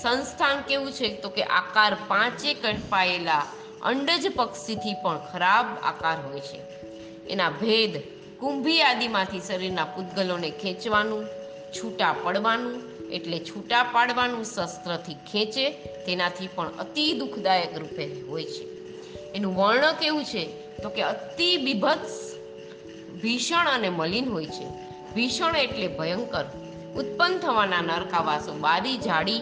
સંસ્થાન 0.03 0.61
કેવું 0.61 0.93
છે 0.93 1.09
તો 1.15 1.29
કે 1.29 1.43
આકાર 1.43 1.97
પાંચે 2.09 2.55
કલ્પાયેલા 2.55 3.43
અંડજ 3.83 4.33
પક્ષીથી 4.37 4.95
પણ 4.95 5.19
ખરાબ 5.33 5.67
આકાર 5.83 6.19
હોય 6.27 6.41
છે. 6.41 6.61
એના 7.29 7.51
ભેદ 7.51 8.18
કુંભી 8.41 8.83
આદિમાંથી 8.83 9.41
શરીરના 9.41 9.85
પૂતગલોને 9.85 10.51
ખેંચવાનું, 10.51 11.27
છૂટા 11.73 12.15
પડવાનું, 12.23 12.99
એટલે 13.11 13.39
છૂટા 13.39 13.83
પાડવાનું 13.83 14.45
શસ્ત્રથી 14.45 15.15
ખેંચે, 15.15 15.71
તેનાથી 16.07 16.49
પણ 16.55 16.69
અતિ 16.79 17.13
દુઃખદાયક 17.13 17.79
રૂપે 17.79 18.21
હોય 18.23 18.45
છે. 18.45 18.65
એનું 19.33 19.57
વર્ણ 19.57 19.93
કેવું 19.93 20.25
છે? 20.25 20.77
તો 20.83 20.89
કે 20.89 21.03
અતિ 21.03 21.57
બીભત્સ, 21.57 22.37
ભીષણ 23.23 23.69
અને 23.69 23.89
મલિન 23.89 24.29
હોય 24.29 24.47
છે. 24.47 24.69
ભીષણ 25.15 25.57
એટલે 25.57 25.89
ભયંકર, 25.89 26.45
ઉત્પન્ન 26.97 27.39
થવાના 27.39 27.81
નરકાવાસો, 27.81 28.53
બારી 28.53 28.97
જાડી 28.97 29.41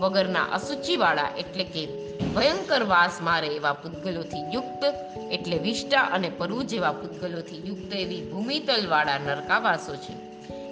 વગરના 0.00 0.42
અસુચિવાળા 0.44 1.30
એટલે 1.38 1.64
કે 1.64 2.05
ભયંકર 2.24 2.82
વાસ 2.82 3.22
મારે 3.22 3.46
એવા 3.46 3.72
પૂતગલોથી 3.72 4.54
યુક્ત, 4.54 4.84
એટલે 5.32 5.58
વિષ્ટા 5.58 6.00
અને 6.00 6.28
પરુ 6.28 6.62
જેવા 6.62 6.92
પૂતગલોથી 6.92 7.68
યુક્ત 7.68 7.92
એવી 7.92 8.22
ભૂમિતલવાળા 8.22 9.18
નરકાવાસો 9.18 9.96
છે. 9.96 10.12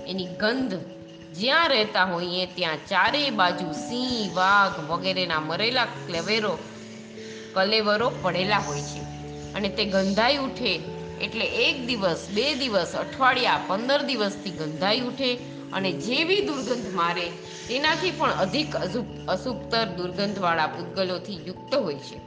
એની 0.07 0.27
ગંધ 0.27 0.75
જ્યાં 1.35 1.69
રહેતા 1.69 2.05
હોઈએ 2.05 2.47
ત્યાં 2.47 2.77
ચારે 2.77 3.31
બાજુ 3.31 3.73
સિંહ, 3.73 4.37
વાઘ 4.37 4.91
વગેરેના 4.91 5.41
મરેલા 5.41 5.85
ક્લેવેરો, 5.85 6.59
કલેવરો 7.55 8.13
પડેલા 8.23 8.59
હોય 8.59 8.81
છે. 8.81 9.01
અને 9.55 9.69
તે 9.69 9.85
ગંધાઈ 9.85 10.37
ઉઠે 10.37 10.81
એટલે 11.23 11.45
એક 11.45 11.87
દિવસ, 11.87 12.29
બે 12.35 12.55
દિવસ, 12.55 12.95
અઠવાડિયા, 12.95 13.61
પંદર 13.67 14.03
દિવસથી 14.03 14.51
ગંધાઈ 14.51 15.01
ઉઠે 15.01 15.54
અને 15.75 15.93
જેવી 15.93 16.41
દુર્ગંધ 16.41 16.95
મારે, 16.95 17.31
તેનાથી 17.69 18.11
પણ 18.11 18.31
અધિક 18.31 18.77
અશુભ, 18.77 19.31
અશુભતર 19.31 19.85
દુર્ગંધવાળા 19.85 20.67
પૂતગલોથી 20.67 21.47
યુક્ત 21.47 21.75
હોય 21.75 21.95
છે. 21.95 22.19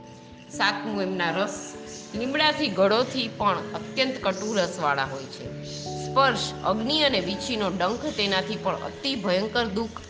સાતમું 0.52 1.02
એમના 1.02 1.32
રસ, 1.32 1.74
લીમડાથી 2.16 2.68
ગળોથી 2.68 3.30
પણ 3.38 3.58
અત્યંત 3.58 4.24
કટુ 4.24 4.54
રસવાળા 4.54 5.04
હોય 5.04 5.24
છે. 5.24 5.64
સ્પર્શ, 6.06 6.54
અગ્નિ 6.66 7.02
અને 7.02 7.20
વીછીનો 7.20 7.70
ડંખ 7.70 8.06
તેનાથી 8.06 8.56
પણ 8.56 8.76
અતિ 8.76 9.16
ભયંકર 9.16 9.66
દુઃખ. 9.66 10.02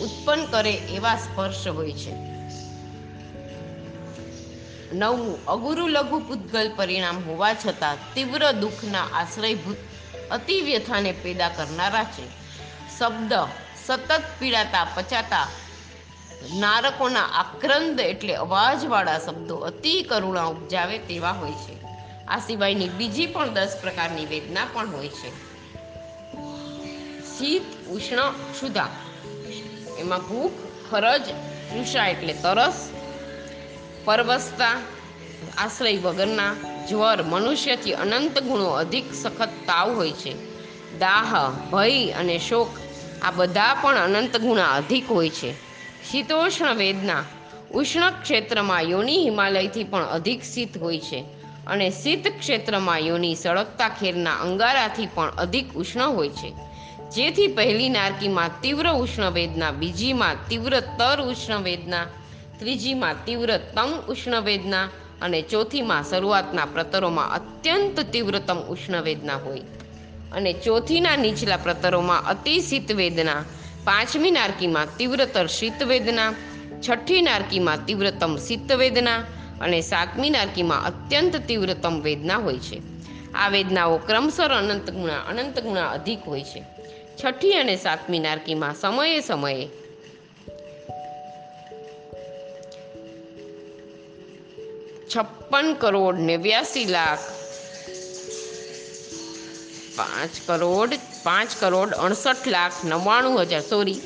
ઉત્પન્ન 0.00 0.44
કરે 0.44 0.72
એવા 0.72 1.16
સ્પર્શ 1.16 1.68
હોય 1.68 1.92
છે. 1.92 2.35
નવમું 4.92 5.46
અગુરુ 5.46 5.86
લઘુ 5.86 6.18
પૂતગલ 6.18 6.70
પરિણામ 6.76 7.22
હોવા 7.24 7.54
છતાં 7.54 8.14
તીવ્ર 8.14 8.52
દુઃખના 8.52 9.02
આશ્રયભૂત 9.02 9.76
અતિ 10.30 10.60
વ્યથાને 10.60 11.12
પેદા 11.12 11.48
કરનારા 11.48 12.04
છે. 12.04 12.26
શબ્દ 12.98 13.32
સતત 13.86 14.22
પીડાતા 14.38 14.84
પચાતા 14.84 15.48
નારકોના 16.54 17.22
આક્રંદ 17.22 18.00
એટલે 18.00 18.34
અવાજવાળા 18.34 19.18
શબ્દો 19.18 19.56
અતિ 19.56 20.02
કરુણા 20.02 20.42
ઉપજાવે 20.42 20.98
તેવા 20.98 21.30
હોય 21.30 21.52
છે. 21.52 21.80
આ 22.28 22.38
સિવાયની 22.38 22.88
બીજી 22.88 23.26
પણ 23.26 23.54
દસ 23.54 23.78
પ્રકારની 23.80 24.26
વેદના 24.26 24.66
પણ 24.72 24.90
હોય 24.90 25.08
છે. 25.08 25.30
શીત, 27.38 27.88
ઉષ્ણ, 27.88 28.30
ક્ષુધા. 28.30 28.88
એમાં 29.98 30.18
ભૂખ 30.18 30.52
ખરજ 30.90 31.22
તૃષા 31.70 32.06
એટલે 32.06 32.32
તરસ 32.32 32.90
પરવસતા, 34.06 34.82
આશ્રય 35.58 35.96
વગરના, 35.96 36.52
જ્વર 36.88 37.22
મનુષ્યથી 37.22 37.92
અનંત 37.92 38.42
ગુણો 38.42 38.64
અધિક 38.64 39.14
સખત 39.14 39.48
તાવ 39.66 39.94
હોય 39.94 40.12
છે. 40.12 40.32
દાહ, 40.98 41.50
ભય 41.72 42.10
અને 42.10 42.38
શોક 42.38 42.68
આ 43.22 43.30
બધા 43.30 43.74
પણ 43.74 43.96
અનંત 43.96 44.36
ગુણા 44.36 44.70
અધિક 44.72 45.10
હોય 45.10 45.30
છે. 45.30 45.52
શીતોષ્ણ 46.10 46.74
વેદના 46.74 47.24
ઉષ્ણ 47.74 48.10
ક્ષેત્રમાં 48.10 48.82
યોની 48.82 49.24
હિમાલયથી 49.24 49.84
પણ 49.84 50.04
અધિક 50.04 50.42
શીત 50.42 50.78
હોય 50.78 51.00
છે 51.00 51.24
અને 51.66 51.90
શીત 51.90 52.38
ક્ષેત્રમાં 52.38 52.98
યોની 52.98 53.34
સળગતા 53.34 53.88
ખેરના 53.88 54.34
અંગારાથી 54.34 55.06
પણ 55.06 55.30
અધિક 55.30 55.74
ઉષ્ણ 55.74 56.08
હોય 56.08 56.28
છે. 56.28 56.52
જેથી 57.10 57.46
પહેલી 57.46 57.88
નારકીમાં 57.88 58.50
તીવ્ર 58.62 58.92
ઉષ્ણ 58.92 59.30
વેદના, 59.30 59.70
બીજીમાં 59.70 60.36
તીવ્ર 60.48 60.80
તર 60.80 61.20
ઉષ્ણ 61.20 61.62
વેદના 61.62 62.06
ત્રીજીમાં 62.58 63.24
તીવ્રતમ 63.24 63.88
ઉષ્ણવેદના 64.08 64.12
ઉષ્ણ 64.12 64.40
વેદના 64.40 64.88
અને 65.22 65.42
ચોથીમાં 65.42 66.04
શરૂઆતના 66.04 66.64
પ્રતરોમાં 66.64 67.32
અત્યંત 67.32 68.00
તીવ્રતમ 68.00 68.58
ઉષ્ણ 68.58 69.02
વેદના 69.02 69.36
હોય. 69.36 69.60
અને 70.32 70.52
ચોથીના 70.52 71.16
નીચલા 71.16 71.56
પ્રતરોમાં 71.56 72.26
અતિ 72.26 72.60
શીત 72.60 72.92
વેદના, 72.92 73.44
પાંચમી 73.84 74.30
નારકીમાં 74.30 74.86
તીવ્રતર 74.96 75.46
શીત 75.46 75.82
વેદના, 75.82 76.34
છઠ્ઠી 76.88 77.22
નારકીમાં 77.22 77.86
તીવ્રતમ 77.86 78.36
શીત 78.36 78.72
વેદના 78.72 79.16
અને 79.60 79.80
સાતમી 79.80 80.30
નારકીમાં 80.30 80.84
અત્યંત 80.84 81.36
તીવ્રતમ 81.36 82.00
વેદના 82.00 82.36
હોય 82.36 82.58
છે. 82.58 82.82
આ 83.34 83.48
વેદનાઓ 83.48 83.96
ક્રમશર 83.96 84.52
અનંત 84.52 84.90
ગુણા 84.90 85.18
અનંત 85.18 85.60
ગુણા 85.60 85.88
અધિક 85.88 86.18
હોય 86.26 86.42
છે. 86.42 86.64
છઠ્ઠી 87.24 87.52
અને 87.52 87.76
સાતમી 87.76 88.18
નારકીમાં 88.18 88.74
સમયે 88.74 89.20
સમયે 89.20 89.68
છપ્પન 95.06 95.74
કરોડ 95.74 96.20
નેવ્યાસી 96.20 96.84
લાખ. 96.84 97.18
પાંચ 99.96 100.30
કરોડ 100.46 100.90
પાંચ 101.22 101.50
કરોડ 101.60 101.94
અડસઠ 101.94 102.46
લાખ 102.46 102.72
નવ્વાણું 102.84 103.40
હજાર 103.40 103.60
સોરી 103.60 104.00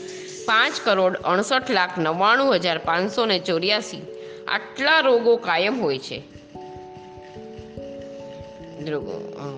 પાંચ 0.47 0.81
કરોડ 0.85 1.17
અડસઠ 1.17 1.71
લાખ 1.71 1.99
નવ્વાણું 1.99 2.55
હજાર 2.55 2.79
પાંચસો 2.79 3.27
ને 3.27 3.39
ચોર્યાસી. 3.39 4.03
આટલા 4.49 5.01
રોગો 5.01 5.37
કાયમ 5.37 5.81
હોય 5.81 5.99
છે. 5.99 6.23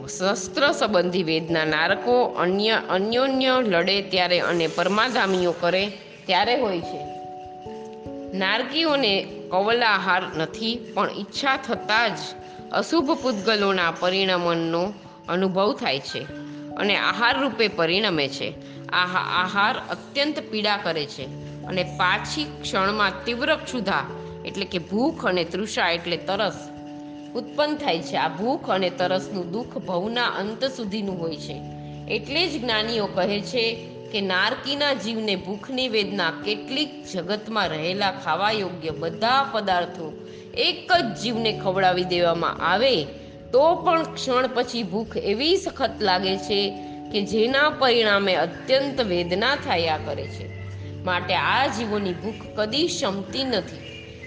શસ્ત્ર 0.08 0.72
સંબંધી 0.72 1.22
વેદના 1.22 1.64
નારકો 1.64 2.24
અન્ય, 2.24 2.70
અન્યોન્ય 2.90 3.50
લડે 3.60 4.02
ત્યારે 4.02 4.38
અને 4.40 4.66
પરમાધામીઓ 4.66 5.52
કરે 5.52 5.92
ત્યારે 6.26 6.60
હોય 6.60 6.80
છે. 6.80 7.04
નારકીઓને 8.38 9.26
કવલાહાર 9.52 10.22
નથી, 10.36 10.92
પણ 10.94 11.10
ઈચ્છા 11.10 11.56
થતાં 11.56 12.10
જ 12.10 12.18
અશુભ 12.72 13.10
પૂતગલોના 13.22 13.90
પરિણમનનો 14.00 14.92
અનુભવ 15.28 15.72
થાય 15.72 15.98
છે 16.00 16.22
અને 16.74 16.96
આહાર 16.96 17.40
રૂપે 17.40 17.68
પરિણમે 17.68 18.28
છે. 18.28 18.48
આ 18.88 19.06
આહાર 19.42 19.76
અત્યંત 19.90 20.36
પીડા 20.50 20.76
કરે 20.76 21.06
છે 21.06 21.24
અને 21.64 21.82
પાછી 21.82 22.46
ક્ષણમાં 22.62 23.12
તીવ્ર 23.24 23.56
ક્ષુધા, 23.56 24.04
એટલે 24.44 24.64
કે 24.64 24.78
ભૂખ 24.78 25.26
અને 25.26 25.44
તૃષા, 25.44 25.90
એટલે 25.90 26.16
તરસ, 26.16 26.58
ઉત્પન્ન 27.34 27.76
થાય 27.76 28.02
છે. 28.02 28.16
આ 28.16 28.28
ભૂખ 28.28 28.70
અને 28.70 28.90
તરસનું 28.90 29.52
દુઃખ 29.52 29.76
ભવના 29.88 30.24
અંત 30.24 30.64
સુધીનું 30.64 31.20
હોય 31.20 31.36
છે. 31.36 31.56
એટલે 32.10 32.46
જ 32.46 32.62
જ્ઞાનીઓ 32.62 33.06
કહે 33.06 33.40
છે 33.40 33.64
કે 34.12 34.20
નારકીના 34.20 34.94
જીવને 34.94 35.36
ભૂખની 35.36 35.88
વેદના 35.88 36.30
કેટલીક 36.44 36.90
જગતમાં 37.12 37.68
રહેલા 37.68 38.10
ખાવા 38.10 38.52
યોગ્ય 38.52 38.90
બધા 38.90 39.48
પદાર્થો 39.52 40.12
એક 40.54 40.92
જ 40.92 41.20
જીવને 41.22 41.60
ખવડાવી 41.64 42.04
દેવામાં 42.04 42.58
આવે, 42.72 43.04
તો 43.52 43.74
પણ 43.74 44.02
ક્ષણ 44.02 44.48
પછી 44.54 44.82
ભૂખ 44.82 45.16
એવી 45.16 45.56
સખત 45.56 45.90
લાગે 46.00 46.36
છે 46.36 46.74
કે 47.12 47.22
જેના 47.22 47.70
પરિણામે 47.70 48.34
અત્યંત 48.34 49.00
વેદના 49.00 49.56
થયા 49.56 49.98
કરે 50.06 50.26
છે. 50.28 50.46
માટે 51.02 51.34
આ 51.34 51.66
જીવોની 51.66 52.12
ભૂખ 52.12 52.60
કદી 52.60 52.88
શમતી 52.88 53.44
નથી. 53.44 53.76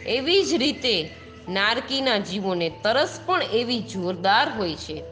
એવી 0.08 0.44
જ 0.44 0.54
રીતે 0.54 1.10
નારકીના 1.50 2.18
જીવોને 2.18 2.70
તરસ 2.84 3.20
પણ 3.26 3.42
એવી 3.42 3.80
જોરદાર 3.80 4.50
હોય 4.58 4.76
છે 4.76 5.04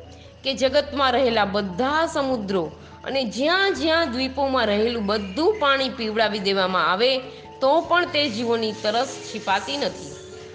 કે 0.44 0.54
જગતમાં 0.54 1.12
રહેલા 1.12 1.46
બધા 1.46 2.06
સમુદ્રો 2.06 2.72
અને 3.04 3.24
જ્યાં 3.24 3.74
જ્યાં 3.74 4.12
દ્વીપોમાં 4.12 4.68
રહેલું 4.68 5.06
બધું 5.06 5.56
પાણી 5.60 5.90
પીવડાવી 5.90 6.40
દેવામાં 6.40 6.92
આવે, 6.92 7.20
તો 7.62 7.82
પણ 7.82 8.06
તે 8.06 8.30
જીવોની 8.30 8.72
તરસ 8.72 9.08
છીપાતી 9.08 9.78
નથી. 9.78 10.14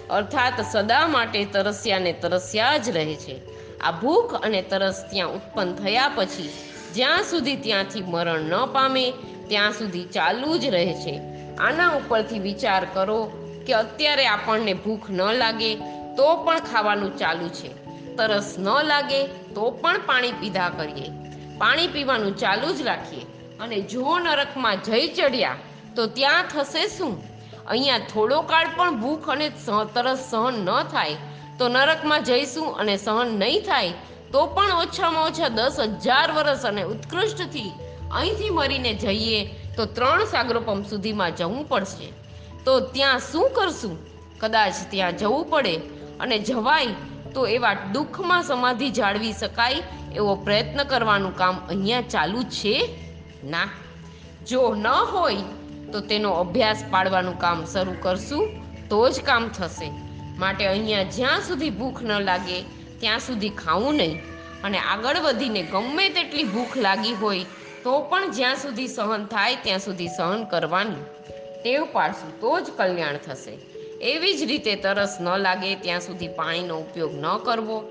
અર્થાત 0.09 0.53
સદા 0.71 1.07
માટે 1.07 1.45
તરસ્યાને 1.45 2.13
તરસ્યા 2.13 2.77
જ 2.77 2.89
રહે 2.89 3.15
છે. 3.15 3.41
આ 3.79 3.91
ભૂખ 3.91 4.35
અને 4.43 4.61
તરસ 4.61 5.05
ત્યાં 5.11 5.29
ઉત્પન્ન 5.29 5.73
થયા 5.73 6.11
પછી, 6.15 6.49
જ્યાં 6.93 7.23
સુધી 7.23 7.55
ત્યાંથી 7.55 8.01
મરણ 8.01 8.41
ન 8.41 8.65
પામે, 8.65 9.13
ત્યાં 9.47 9.71
સુધી 9.71 10.03
ચાલુ 10.03 10.57
જ 10.57 10.65
રહે 10.65 10.93
છે. 10.93 11.21
આના 11.57 11.89
ઉપરથી 11.89 12.39
વિચાર 12.39 12.87
કરો 12.93 13.31
કે 13.67 13.73
અત્યારે 13.73 14.27
આપણને 14.27 14.73
ભૂખ 14.73 15.09
ન 15.09 15.21
લાગે, 15.21 15.75
તો 16.17 16.35
પણ 16.35 16.59
ખાવાનું 16.59 17.17
ચાલુ 17.17 17.47
છે. 17.47 17.69
તરસ 18.15 18.55
ન 18.59 18.83
લાગે, 18.83 19.25
તો 19.25 19.71
પણ 19.71 19.97
પાણી 20.05 20.31
પીધા 20.31 20.69
કરીએ. 20.69 21.18
પાણી 21.59 21.87
પીવાનું 21.87 22.37
ચાલુ 22.37 22.69
જ 22.73 22.81
રાખીએ. 22.81 23.25
અને 23.59 23.77
જો 23.91 24.19
નરકમાં 24.19 24.83
જઈ 24.83 25.07
ચડ્યા, 25.07 25.57
તો 25.95 26.07
ત્યાં 26.17 26.49
થશે 26.53 26.83
શું? 26.87 27.13
અહીંયા 27.67 28.05
થોડો 28.11 28.37
કાળ 28.41 28.69
પણ 28.75 29.01
ભૂખ 29.01 29.27
અને 29.29 29.47
તરસ 29.95 30.21
સહન 30.31 30.55
ન 30.65 30.69
થાય. 30.91 31.17
તો 31.59 31.67
નરકમાં 31.67 32.23
જઈશું 32.23 32.67
અને 32.75 32.95
સહન 32.97 33.35
નહીં 33.39 33.63
થાય, 33.63 33.93
તો 34.31 34.45
પણ 34.55 34.73
ઓછામાં 34.83 35.25
ઓછા 35.25 35.49
દસ 35.49 35.79
હજાર 35.99 36.27
વર્ષ 36.31 36.63
અને 36.65 36.83
ઉત્કૃષ્ટથી 36.83 37.71
અહીંથી 38.11 38.49
મરીને 38.49 38.93
જઈએ, 38.93 39.39
તો 39.77 39.85
ત્રણ 39.85 40.25
સાગરોપમ 40.25 40.81
સુધીમાં 40.83 41.35
જવું 41.35 41.63
પડશે. 41.69 42.07
તો 42.65 42.79
ત્યાં 42.79 43.19
શું 43.19 43.47
કરશું? 43.53 43.95
કદાચ 44.39 44.75
ત્યાં 44.91 45.17
જવું 45.17 45.45
પડે 45.49 45.75
અને 46.19 46.37
જવાય 46.39 46.85
તો 47.33 47.47
એવા 47.47 47.73
દુઃખમાં 47.73 48.43
સમાધિ 48.43 48.89
જાળવી 48.89 49.33
શકાય 49.33 49.83
એવો 50.15 50.35
પ્રયત્ન 50.35 50.83
કરવાનું 50.83 51.37
કામ 51.37 51.57
અહીંયા 51.69 52.01
ચાલુ 52.01 52.43
છે? 52.43 52.95
ના. 53.43 53.69
જો 54.47 54.75
ન 54.75 54.87
હોય 54.87 55.35
તો 55.91 55.99
તેનો 55.99 56.31
અભ્યાસ 56.31 56.83
પાડવાનું 56.91 57.39
કામ 57.39 57.65
શરૂ 57.65 57.95
કરશું, 58.01 58.49
તો 58.89 59.09
જ 59.09 59.21
કામ 59.21 59.47
થશે. 59.47 59.91
માટે 60.39 60.65
અહીંયા 60.65 61.03
જ્યાં 61.03 61.41
સુધી 61.41 61.69
ભૂખ 61.69 62.03
ન 62.03 62.19
લાગે, 62.19 62.61
ત્યાં 62.99 63.19
સુધી 63.19 63.49
ખાવું 63.49 63.95
નહીં. 63.95 64.21
અને 64.63 64.77
આગળ 64.77 65.17
વધીને 65.17 65.61
ગમે 65.61 66.09
તેટલી 66.09 66.43
ભૂખ 66.43 66.77
લાગી 66.77 67.13
હોય, 67.13 67.45
તો 67.83 68.01
પણ 68.01 68.31
જ્યાં 68.31 68.55
સુધી 68.55 68.87
સહન 68.87 69.25
થાય, 69.25 69.55
ત્યાં 69.55 69.79
સુધી 69.79 70.07
સહન 70.07 70.43
કરવાની. 70.43 71.03
ટેવ 71.63 71.87
પાડશું, 71.91 72.41
તો 72.41 72.59
જ 72.59 72.65
કલ્યાણ 72.77 73.17
થશે. 73.17 73.78
એવી 74.01 74.37
જ 74.37 74.43
રીતે 74.43 74.75
તરસ 74.75 75.17
ન 75.21 75.37
લાગે, 75.37 75.75
ત્યાં 75.75 75.99
સુધી 75.99 76.27
પાણીનો 76.27 76.79
ઉપયોગ 76.79 77.15
ન 77.15 77.37
કરવો. 77.37 77.83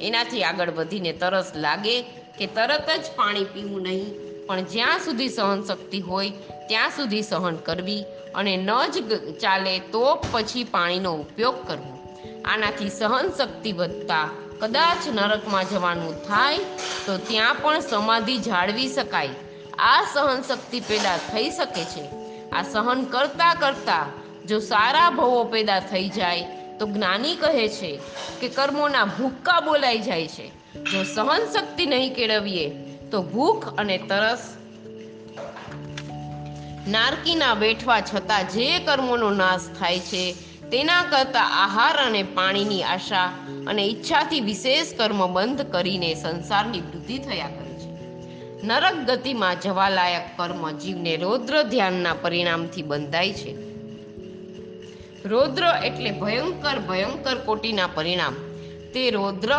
એનાથી 0.00 0.44
આગળ 0.44 0.70
વધીને 0.70 1.12
તરસ 1.12 1.52
લાગે 1.54 2.02
કે 2.38 2.46
તરત 2.46 2.90
જ 2.90 3.04
પાણી 3.16 3.44
પીવું 3.44 3.82
નહીં, 3.82 4.14
પણ 4.46 4.64
જ્યાં 4.64 4.98
સુધી 4.98 5.28
સહન 5.28 5.62
શક્તિ 5.62 6.00
હોય, 6.00 6.30
ત્યાં 6.68 6.90
સુધી 6.90 7.22
સહન 7.22 7.56
કરવી 7.56 8.04
અને 8.34 8.56
ન 8.56 8.70
જ 8.86 8.96
ચાલે 9.32 9.78
તો 9.78 10.24
પછી 10.30 10.64
પાણીનો 10.64 11.14
ઉપયોગ 11.14 11.68
કરવો. 11.68 12.18
આનાથી 12.44 12.90
સહન 12.90 13.28
શક્તિ 13.38 13.72
વધતા 13.72 14.28
કદાચ 14.60 15.08
નરકમાં 15.08 15.68
જવાનું 15.68 16.26
થાય, 16.26 16.58
તો 17.06 17.16
ત્યાં 17.16 17.54
પણ 17.54 17.80
સમાધિ 17.80 18.36
જાળવી 18.36 18.88
શકાય. 18.88 19.28
આ 19.78 20.04
સહન 20.14 20.42
શક્તિ 20.42 20.80
પેદા 20.80 21.16
થઈ 21.16 21.50
શકે 21.50 21.84
છે. 21.84 22.04
આ 22.50 22.62
સહન 22.62 23.04
કરતા 23.04 23.54
કરતા 23.54 24.06
જો 24.48 24.58
સારા 24.58 25.10
ભવો 25.10 25.44
પેદા 25.44 25.80
થઈ 25.80 26.08
જાય, 26.08 26.42
તો 26.78 26.86
જ્ઞાની 26.86 27.36
કહે 27.36 27.68
છે 27.68 28.00
કે 28.40 28.48
કર્મોના 28.48 29.04
ભૂક્કા 29.04 29.60
બોલાઈ 29.60 29.98
જાય 29.98 30.28
છે. 30.28 30.48
જો 30.74 31.02
સહન 31.02 31.44
શક્તિ 31.52 31.86
નહીં 31.86 32.14
કેળવીએ, 32.14 32.70
તો 33.10 33.22
ભૂખ 33.22 33.78
અને 33.78 33.98
તરસ 33.98 34.56
નારકીના 36.88 37.54
બેઠવા 37.54 38.00
છતાં 38.00 38.48
જે 38.48 38.78
કર્મોનો 38.78 39.30
નાશ 39.30 39.60
થાય 39.78 39.98
છે, 39.98 40.32
તેના 40.70 41.02
કરતાં 41.02 41.64
આહાર 41.64 41.96
અને 41.96 42.22
પાણીની 42.22 42.82
આશા 42.82 43.26
અને 43.66 43.84
ઈચ્છાથી 43.84 44.40
વિશેષ 44.40 44.94
કર્મ 44.94 45.34
બંધ 45.34 45.72
કરીને 45.72 46.14
સંસારની 46.14 46.80
વૃદ્ધિ 46.80 47.18
થયા 47.18 47.48
કરે 47.48 47.74
છે. 47.78 47.90
નરક 48.62 48.94
ગતિમાં 48.94 49.60
જવાલાયક 49.60 50.36
કર્મ 50.36 50.70
જીવને 50.70 51.16
રૌદ્ર 51.16 51.62
ધ્યાનના 51.62 52.14
પરિણામથી 52.14 52.82
બંધાય 52.82 53.32
છે. 53.32 53.63
રૌદ્ર 55.24 55.62
એટલે 55.84 56.10
ભયંકર 56.10 56.78
ભયંકર 56.78 57.38
કોટીના 57.38 57.86
પરિણામ. 57.86 58.34
તે 58.94 59.10
રૌદ્ર 59.10 59.52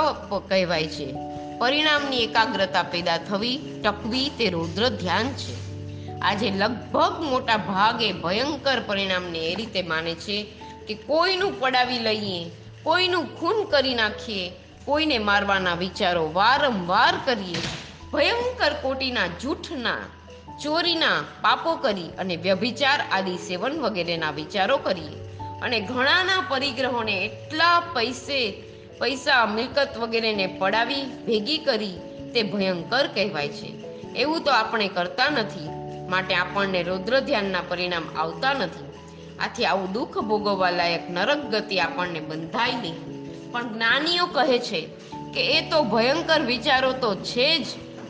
કહેવાય 0.47 0.87
છે. 0.87 1.15
પરિણામની 1.57 2.17
એકાગ્રતા 2.17 2.83
પેદા 2.83 3.17
થવી 3.17 3.81
ટકવી 3.83 4.29
તે 4.29 4.49
રૌદ્ર 4.49 4.89
ધ્યાન 4.89 5.27
છે. 5.27 5.55
આજે 6.19 6.51
લગભગ 6.51 7.23
મોટા 7.29 7.57
ભાગે 7.57 8.11
ભયંકર 8.11 8.81
પરિણામને 8.85 9.39
એ 9.39 9.55
રીતે 9.55 9.81
માને 9.81 10.15
છે 10.15 10.53
કે 10.87 10.93
કોઈનું 10.93 11.59
પડાવી 11.59 11.99
લઈએ, 11.99 12.51
કોઈનું 12.83 13.39
ખૂન 13.39 13.63
કરી 13.63 13.93
નાખીએ, 13.93 14.51
કોઈને 14.85 15.17
મારવાના 15.17 15.75
વિચારો 15.75 16.31
વારંવાર 16.33 17.13
કરીએ, 17.25 17.57
ભયંકર 18.13 18.73
કોટીના 18.81 19.27
જૂઠના, 19.27 19.97
ચોરીના 20.63 21.21
પાપો 21.41 21.75
કરી 21.75 22.09
અને 22.19 22.35
વ્યભિચાર 22.35 22.99
આદિ 23.11 23.37
સેવન 23.37 23.81
વગેરેના 23.81 24.31
વિચારો 24.31 24.77
કરીએ. 24.77 25.24
અને 25.61 25.79
ઘણાના 25.79 26.45
પરિગ્રહોને 26.49 27.25
એટલા 27.25 27.79
પૈસે 27.79 28.63
પૈસા 28.99 29.45
મિલકત 29.45 29.97
વગેરેને 29.97 30.47
પડાવી, 30.47 31.03
ભેગી 31.25 31.57
કરી 31.57 31.93
તે 32.33 32.43
ભયંકર 32.43 33.07
કહેવાય 33.07 33.49
છે. 33.49 33.67
એવું 34.13 34.43
તો 34.43 34.51
આપણે 34.51 34.87
કરતા 34.87 35.29
નથી. 35.29 35.69
માટે 36.09 36.35
આપણને 36.35 36.83
રૌદ્ર 36.83 37.19
ધ્યાનના 37.19 37.61
પરિણામ 37.67 38.03
આવતા 38.17 38.53
નથી. 38.53 38.85
આથી 39.39 39.65
આવું 39.65 39.91
દુઃખ 39.91 40.17
ભોગવવા 40.17 40.69
લાયક 40.69 41.09
નરક 41.09 41.37
ગતિ 41.37 41.79
આપણને 41.79 42.19
બંધાય 42.19 42.71
નહીં. 42.71 43.15
પણ 43.51 43.73
જ્ઞાનીઓ 43.73 44.25
કહે 44.25 44.59
છે 44.59 44.87
કે 45.33 45.57
એ 45.57 45.69
તો 45.69 45.83
ભયંકર 45.83 46.41
વિચારો 46.41 46.91
તો 46.91 47.15
છે 47.15 47.59
જ, 47.59 47.65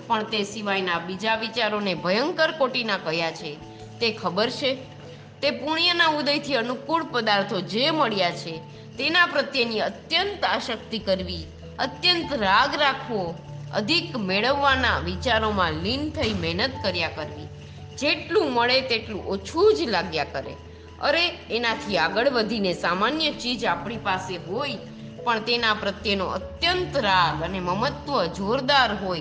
પણ 0.07 0.23
તે 0.23 0.43
સિવાયના 0.43 0.99
બીજા 0.99 1.35
વિચારોને 1.35 1.93
ભયંકર 1.93 2.51
કોટીના 2.51 2.97
કયા 2.97 3.31
છે. 3.31 3.55
તે 3.99 4.11
ખબર 4.11 4.49
છે? 4.49 4.94
તે 5.41 5.51
પુણ્યના 5.51 6.07
ઉદયથી 6.07 6.55
અનુકૂળ 6.55 7.03
પદાર્થો 7.03 7.61
જે 7.61 7.91
મળ્યા 7.91 8.31
છે, 8.31 8.57
તેના 8.97 9.25
પ્રત્યેની 9.25 9.79
અત્યંત 9.79 10.43
આસક્તિ 10.43 10.99
કરવી, 10.99 11.43
અત્યંત 11.79 12.33
રાગ 12.33 12.81
રાખવો, 12.81 13.35
અધિક 13.73 14.17
મેળવવાના 14.17 14.99
વિચારોમાં 14.99 15.73
લીન 15.73 16.09
થઈ 16.09 16.33
મહેનત 16.33 16.71
કર્યા 16.83 17.09
કરવી. 17.09 17.47
જેટલું 17.95 18.53
મળે 18.53 18.81
તેટલું 18.81 19.25
ઓછું 19.25 19.73
જ 19.73 19.89
લાગ્યા 19.89 20.23
કરે. 20.23 20.55
અરે, 21.01 21.27
એનાથી 21.27 21.97
આગળ 21.97 22.29
વધીને 22.29 22.73
સામાન્ય 22.73 23.31
ચીજ 23.31 23.65
આપણી 23.65 23.97
પાસે 23.97 24.37
હોય, 24.37 24.77
પણ 25.23 25.39
તેના 25.39 25.73
પ્રત્યેનો 25.73 26.25
અત્યંત 26.25 26.97
રાગ 26.97 27.43
અને 27.43 27.59
મમત્વ 27.59 28.25
જોરદાર 28.25 29.05
હોય, 29.05 29.19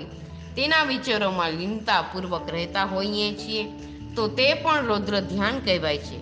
તેના 0.55 0.83
વિચારોમાં 0.83 1.51
લીનતાપૂર્વક 1.51 2.49
રહેતા 2.49 2.83
હોઈએ 2.83 3.33
છીએ. 3.33 3.63
તો 4.15 4.27
તે 4.27 4.53
પણ 4.53 4.85
રૌદ્ર 4.85 5.19
ધ્યાન 5.19 5.59
કહેવાય 5.59 5.97
છે. 5.97 6.17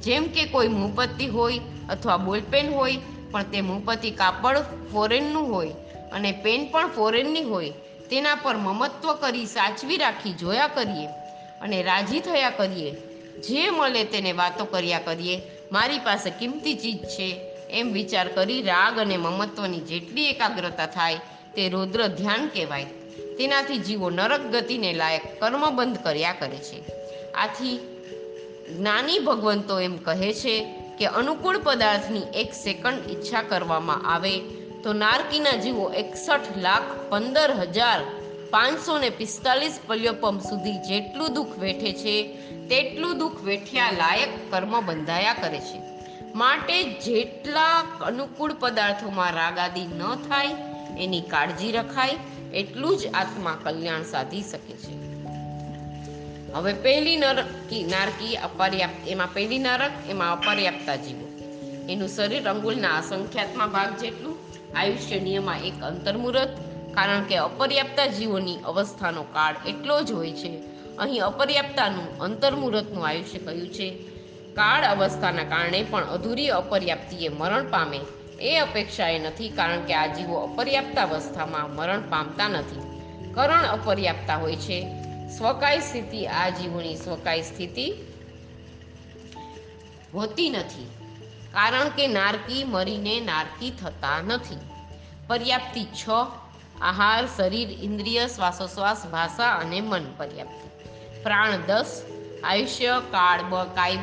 જેમ 0.00 0.26
કે 0.26 0.44
કોઈ 0.44 0.68
મૂપત્તિ 0.68 1.26
હોય 1.26 1.60
અથવા 1.90 2.16
બોલપેન 2.16 2.70
હોય, 2.70 2.98
પણ 3.30 3.42
તે 3.42 3.60
મૂપત્તિ 3.60 4.10
કાપડ 4.10 4.58
ફોરેનનું 4.92 5.54
હોય 5.54 5.68
અને 6.12 6.32
પેન 6.32 6.70
પણ 6.70 6.88
ફોરેનની 6.88 7.42
હોય, 7.42 7.70
તેના 8.10 8.34
પર 8.34 8.56
મમત્વ 8.56 9.12
કરી 9.12 9.46
સાચવી 9.46 9.96
રાખી 9.96 10.32
જોયા 10.32 10.68
કરીએ 10.68 11.06
અને 11.60 11.82
રાજી 11.82 12.20
થયા 12.20 12.50
કરીએ. 12.50 12.90
જે 13.40 13.70
મળે 13.70 14.04
તેને 14.04 14.32
વાતો 14.32 14.64
કર્યા 14.64 14.98
કરીએ. 14.98 15.40
મારી 15.72 15.98
પાસે 15.98 16.30
કિંમતી 16.30 16.74
ચીજ 16.74 16.98
છે. 16.98 17.40
એમ 17.70 17.92
વિચાર 17.92 18.28
કરી 18.28 18.62
રાગ 18.62 18.98
અને 18.98 19.16
મમત્વની 19.16 19.80
જેટલી 19.80 20.24
એકાગ્રતા 20.24 20.86
થાય 20.86 21.14
તે 21.54 21.68
રૌદ્ર 21.68 22.06
ધ્યાન 22.06 22.46
કહેવાય. 22.46 22.84
તેનાથી 23.38 23.78
જીવો 23.78 24.10
નરક 24.10 24.40
ગતિને 24.40 24.92
લાયક 24.92 25.40
કર્મબંધ 25.40 25.98
કર્યા 25.98 26.32
કરે 26.32 26.56
છે. 26.56 27.05
આથી 27.36 27.76
જ્ઞાની 28.78 29.18
ભગવંતો 29.18 29.80
એમ 29.80 29.96
કહે 29.96 30.32
છે 30.32 30.54
કે 30.98 31.06
અનુકૂળ 31.06 31.58
પદાર્થની 31.58 32.22
એક 32.34 32.54
સેકન્ડ 32.54 33.10
ઈચ્છા 33.10 33.42
કરવામાં 33.42 34.14
આવે 34.14 34.38
તો 34.82 34.92
નારકીના 34.92 35.56
જીવો 35.56 35.92
એકસઠ 35.92 36.56
લાખ 36.56 37.10
પંદર 37.10 37.50
હજાર 37.50 38.00
પાંચસો 38.50 38.98
ને 38.98 39.10
પિસ્તાલીસ 39.10 39.80
પલ્યોપમ 39.86 40.38
સુધી 40.38 40.72
જેટલું 40.72 41.34
દુઃખ 41.34 41.58
વેઠે 41.58 41.92
છે, 41.92 42.36
તેટલું 42.68 43.18
દુઃખ 43.18 43.42
વેઠ્યા 43.42 43.90
લાયક 43.90 44.28
કર્મ 44.50 44.80
બંધાયા 44.80 45.32
કરે 45.32 45.58
છે. 45.58 45.80
માટે 46.34 46.84
જેટલા 46.84 47.78
અનુકૂળ 48.00 48.52
પદાર્થોમાં 48.60 49.32
રાગાદી 49.32 49.86
ન 49.86 50.02
થાય, 50.28 50.46
એની 50.98 51.20
કાળજી 51.20 51.72
રખાય, 51.72 52.16
એટલું 52.54 52.98
જ 52.98 53.06
આત્મા 53.14 53.58
કલ્યાણ 53.64 54.02
સાધી 54.02 54.42
શકે 54.42 54.74
છે. 54.74 55.05
હવે 56.54 56.72
પહેલી 56.72 57.16
નરકી 57.16 57.84
નારકી 57.84 58.36
અપર્યાપ્ત 58.36 59.08
એમાં 59.08 59.34
પહેલી 59.34 59.58
નરક, 59.58 59.90
એમાં 60.10 60.32
અપર્યાપ્તા 60.32 60.96
જીવો. 60.96 61.26
એનું 61.88 62.08
શરીર 62.08 62.48
અંગુલના 62.48 62.98
અસંખ્યાતમાં 62.98 63.70
ભાગ 63.70 63.96
જેટલું 63.96 64.38
આયુષ્ય 64.76 65.20
નિયમમાં 65.20 65.60
એક 65.60 65.82
અંતર્મુહૂર્ત, 65.82 66.48
કારણ 66.94 67.22
કે 67.22 67.36
અપર્યાપ્તા 67.36 68.06
જીવોની 68.06 68.56
અવસ્થાનો 68.56 69.22
કાળ 69.22 69.54
એટલો 69.68 70.02
જ 70.02 70.12
હોય 70.12 70.32
છે. 70.32 70.60
અહીં 70.96 71.24
અપર્યાપ્તાનું 71.24 72.18
અંતર્મુહૂર્તનું 72.18 73.06
આયુષ્ય 73.06 73.38
કહ્યું 73.38 73.68
છે? 73.68 73.90
કાળ 74.54 74.84
અવસ્થાના 74.84 75.44
કારણે 75.44 75.86
પણ 75.90 76.04
અધૂરી 76.04 76.48
અપર્યાપ્તિએ 76.48 77.28
મરણ 77.28 77.70
પામે. 77.70 78.00
એ 78.40 78.58
અપેક્ષાએ 78.58 79.18
નથી, 79.18 79.48
કારણ 79.48 79.80
કે 79.80 79.94
આ 79.94 80.06
જીવો 80.06 80.36
અપર્યાપ્તાવસ્થામાં 80.36 81.74
મરણ 81.74 82.00
પામતા 82.00 82.48
નથી. 82.48 82.80
કરણ 83.34 83.62
અપર્યાપ્તા 83.62 84.36
હોય 84.36 84.56
છે. 84.56 85.05
સ્વકાય 85.28 85.80
સ્થિતિ, 85.80 86.26
આ 86.26 86.48
જીવોની 86.48 86.96
સ્વકાય 86.96 87.42
સ્થિતિ 87.42 87.94
હોતી 90.14 90.50
નથી. 90.50 90.90
કારણ 91.52 91.88
કે 91.88 92.06
નારકી 92.06 92.64
મરીને 92.64 93.20
નારકી 93.20 93.70
થતા 93.70 94.22
નથી. 94.22 94.58
પર્યાપ્તિ 95.26 95.84
છ, 95.84 96.08
આહાર, 96.80 97.26
શરીર, 97.26 97.70
ઇન્દ્રિય, 97.70 98.26
શ્વાસોશ્વાસ, 98.26 99.06
ભાષા 99.06 99.48
અને 99.48 99.80
મન 99.80 100.04
પર્યાપ્તિ. 100.16 100.68
પ્રાણ 101.22 101.56
દસ, 101.56 102.02
આયુષ્ય, 102.44 103.02
કાળ 103.10 103.42
બળ 103.42 103.64
કાય 103.64 103.96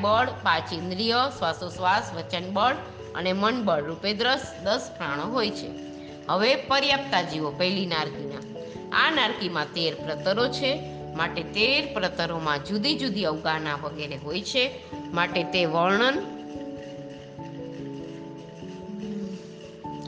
પાંચ 0.43 0.73
ઇન્દ્રિય, 0.73 1.15
શ્વાસોશ્વાસ, 1.37 2.13
વચન 2.13 2.53
બળ 2.53 2.75
અને 3.15 3.33
મન 3.33 3.63
બળ 3.63 3.83
રૂપે 3.83 4.13
દસ 4.13 4.53
દસ 4.63 4.91
પ્રાણો 4.97 5.23
હોય 5.23 5.49
છે. 5.49 5.69
હવે 6.29 6.55
પર્યાપ્તા 6.55 7.21
જીવો 7.21 7.51
પહેલી 7.51 7.85
નારકીના. 7.85 8.53
આ 8.97 9.11
નારકીમાં 9.11 9.65
તેર 9.65 9.95
પ્રતરો 9.95 10.47
છે. 10.47 10.92
માટે 11.15 11.43
તેર 11.43 11.93
પ્રતરોમાં 11.93 12.63
જુદી 12.65 12.99
જુદી 12.99 13.25
અવગાહના 13.25 13.75
વગેરે 13.75 14.15
હોય 14.15 14.41
છે. 14.41 14.83
માટે 15.11 15.43
તે 15.43 15.65
વર્ણન 15.65 16.19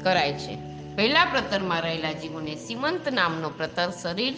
કરાય 0.03 0.33
છે. 0.33 0.55
પહેલા 0.95 1.25
પ્રતરમાં 1.25 1.81
રહેલા 1.81 2.11
જીવોને 2.11 2.55
સીમંત 2.55 3.09
નામનો 3.09 3.49
પ્રતર 3.49 3.91
શરીર 3.91 4.33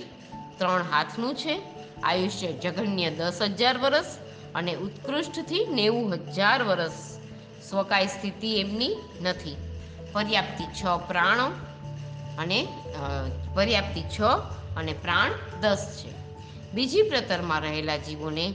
ત્રણ 0.58 0.84
હાથનું 0.91 1.36
છે. 1.36 1.62
આયુષ્ય 2.03 2.53
જઘન્ય 2.53 3.10
દસ 3.10 3.41
હજાર 3.41 3.77
વર્ષ 3.77 4.06
અને 4.56 4.73
ઉત્કૃષ્ટથી 4.75 5.65
નેવું 5.69 6.13
હજાર 6.13 6.63
વર્ષ 6.63 6.91
સ્વકાય 7.69 8.08
સ્થિતિ 8.08 8.56
એમની 8.56 8.95
નથી. 9.21 9.56
પર્યાપ્તિ 10.13 10.63
છ 10.63 10.86
પ્રાણો 11.08 11.47
અને 12.38 12.67
પર્યાપ્તિ 13.53 14.01
છ 14.01 14.21
અને 14.77 14.93
પ્રાણ 14.93 15.32
દસ 15.62 16.03
છે. 16.03 16.16
બીજી 16.73 17.01
પ્રતરમાં 17.01 17.62
રહેલા 17.62 17.97
જીવોને 17.97 18.53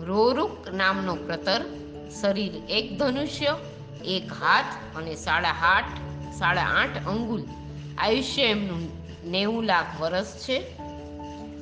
રોરુક 0.00 0.68
નામનો 0.68 1.14
પ્રતર, 1.14 1.64
શરીર 2.22 2.52
એક 2.68 2.98
ધનુષ્ય, 2.98 3.56
એક 4.04 4.32
હાથ 4.32 4.96
અને 4.96 5.14
સાડા 5.14 5.48
આઠ 5.48 5.84
સાડા 6.38 6.62
આઠ 6.62 7.08
અંગુલ. 7.08 7.44
આયુષ્ય 7.98 8.42
એમનું 8.42 8.88
નેવું 9.30 9.64
લાખ 9.64 10.00
વર્ષ 10.00 10.26
છે 10.26 10.58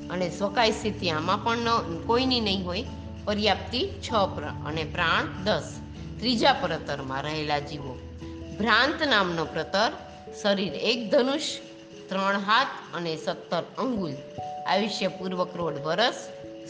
અને 0.09 0.29
સ્વકાય 0.29 0.71
સ્થિતિ 0.71 1.09
આમાં 1.09 1.43
પણ 1.43 1.57
ન- 1.57 2.03
કોઈની 2.07 2.39
નહીં 2.39 2.65
હોય. 2.65 2.85
પર્યાપ્તિ 3.25 3.87
છ 3.87 4.09
પ્ર- 4.09 4.67
અને 4.67 4.83
પ્રાણ 4.83 5.43
દસ. 5.43 5.79
ત્રીજા 6.19 6.53
પ્રતરમાં 6.53 7.23
રહેલા 7.23 7.59
જીવો. 7.59 7.99
ભ્રાંત 8.59 9.03
નામનો 9.03 9.45
પ્રતર, 9.45 9.91
શરીર 10.41 10.73
એક 10.73 11.11
ધનુષ 11.11 11.41
ત્રણ 12.13 12.39
હાથ 12.39 12.67
અને 12.93 13.17
સત્તર 13.17 13.63
અંગુલ. 13.77 14.13
આયુષ્ય 14.67 15.07
પૂર્વ 15.07 15.45
કરોડ 15.45 15.79
વર્ષ 15.79 16.13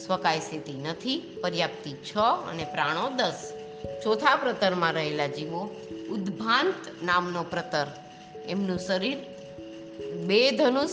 સ્વકાય 0.06 0.40
સ્થિતિ 0.40 0.74
નથી, 0.74 1.40
પર્યાપ્તિ 1.44 1.92
છ 1.92 2.18
અને 2.50 2.64
પ્રાણો 2.64 3.10
દસ. 3.10 3.54
ચોથા 4.04 4.36
પ્રતરમાં 4.36 4.94
રહેલા 4.94 5.28
જીવો 5.28 5.76
ઉદ્ભાંત 6.10 7.04
નામનો 7.04 7.44
પ્રતર. 7.44 7.88
એમનું 8.48 8.78
શરીર 8.80 9.18
બે 10.16 10.52
ધનુષ, 10.52 10.90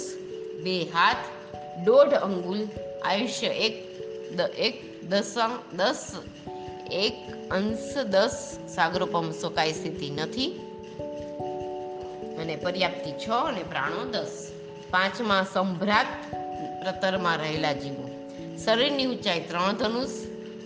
બે 0.62 0.84
હાથ, 0.84 1.16
દોઢ 1.84 2.08
અંગુલ. 2.08 2.68
આયુષ્ય 3.04 3.46
એક 3.46 4.00
એક 4.58 5.04
દસ 5.08 5.34
દસ, 5.72 6.12
એક 6.90 7.14
અંશ 7.50 7.96
દસ. 7.96 8.58
સાગરોપમ 8.74 9.30
સ્વકાય 9.30 9.72
સ્થિતિ 9.72 10.10
નથી 10.10 10.69
અને 12.40 12.56
પર્યાપ્તિ 12.56 13.12
છ 13.12 13.28
અને 13.28 13.62
પ્રાણો 13.62 14.04
દસ. 14.10 14.52
પાંચમાં 14.90 15.44
સંભ્રાત 15.44 16.06
પ્રતરમાં 16.82 17.36
રહેલા 17.36 17.72
જીવો. 17.72 18.06
શરીરની 18.64 19.06
ઊંચાઈ 19.06 19.40
ત્રણ 19.40 19.72
ધનુષ 19.72 20.10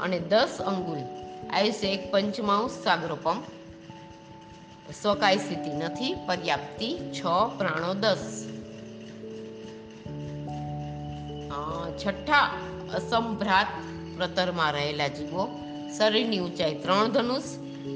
અને 0.00 0.18
દસ 0.18 0.58
અંગુલ. 0.66 1.02
આયુષ્ય 1.52 1.86
એક 1.86 2.12
પંચમાંશ 2.12 2.70
સાગરોપમ 2.70 3.42
સ્વકાય 5.02 5.36
સ્થિતિ 5.36 5.70
નથી, 5.70 6.14
પર્યાપ્તિ 6.26 6.98
છ, 7.12 7.20
પ્રાણો 7.58 7.94
દસ. 7.94 8.50
છઠ્ઠા 12.06 12.40
અસંભ્રાત 12.94 13.66
પ્રતરમાં 14.16 14.72
રહેલા 14.72 15.08
જીવો. 15.08 15.48
શરીરની 15.98 16.38
ઊંચાઈ 16.38 16.74
ત્રણ 16.74 17.08
ધનુષ, 17.08 17.42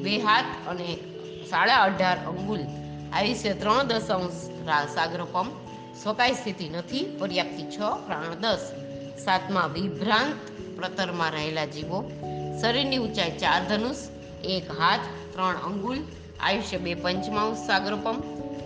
બે 0.02 0.18
હાથ 0.18 0.44
અને 0.68 0.98
સાડા 1.50 1.76
અઢાર 1.76 2.16
અંગુલ. 2.16 2.60
આયુષ્ય 3.12 3.55
ત્રણ 3.55 3.83
દશાંશ 3.83 4.33
સાગરોપમ 4.94 5.51
સ્વકાય 6.03 6.33
સ્થિતિ 6.33 6.68
નથી, 6.68 7.16
પર્યાપ્તિ 7.18 7.62
છ, 7.62 7.79
પ્રાણ 8.07 8.35
દસ. 8.35 8.73
સાતમા 9.25 9.66
વિભ્રાંત 9.66 10.35
પ્રતરમાં 10.77 11.31
રહેલા 11.31 11.64
જીવો. 11.64 12.11
શરીરની 12.61 12.99
ઊંચાઈ 12.99 13.31
ચાર 13.31 13.64
ધનુષ, 13.68 13.97
એક 14.44 14.71
હાથ, 14.71 15.01
ત્રણ 15.33 15.57
અંગુલ. 15.57 15.99
આયુષ્ય 16.40 16.77
બે 16.77 16.94
પંચમાંશ 16.94 17.57
સાગરપમ 17.57 18.23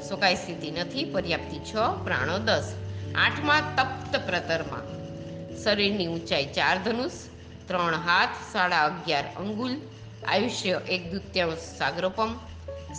સ્વકાય 0.08 0.34
સ્થિતિ 0.34 0.70
નથી, 0.70 1.04
પર્યાપ્તિ 1.04 1.58
છ, 1.58 1.74
પ્રાણો 2.04 2.38
દસ. 2.38 2.72
આઠમા 3.14 3.60
તપ્ત 3.60 4.16
પ્રતરમાં. 4.26 5.02
શરીરની 5.62 6.06
ઊંચાઈ 6.06 6.46
ચાર 6.46 6.78
ધનુષ, 6.78 7.12
ત્રણ 7.66 7.94
હાથ, 7.94 8.28
સાડા 8.52 8.84
અગિયાર 8.84 9.24
અંગુલ. 9.36 9.76
આયુષ્ય 10.28 10.80
એક 10.88 11.12
દૃત્યાંશ 11.12 11.58
સાગરોપમ 11.78 12.34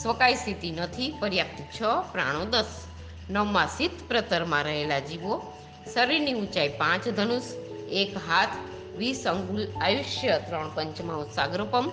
સ્વકાય 0.02 0.34
સ્થિતિ 0.34 0.72
નથી 0.72 1.14
પર્યાપ્ત 1.20 1.64
છ 1.76 1.82
પ્રાણો 2.12 2.46
દસ. 2.46 2.66
નવમાં 3.30 3.68
સિદ્ધ 3.68 4.08
પ્રતરમાં 4.08 4.64
રહેલા 4.64 5.00
જીવો, 5.00 5.54
શરીરની 5.94 6.34
ઊંચાઈ 6.34 6.70
પાંચ, 6.70 7.08
ધનુષ 7.08 7.44
એક 7.92 8.18
હાથ, 8.18 8.50
વીસ 8.98 9.28
અંગુલ 9.28 9.68
આયુષ્ય, 9.82 10.42
ત્રણ 10.48 10.70
પંચમાં 10.76 11.34
સાગરોપમ 11.34 11.92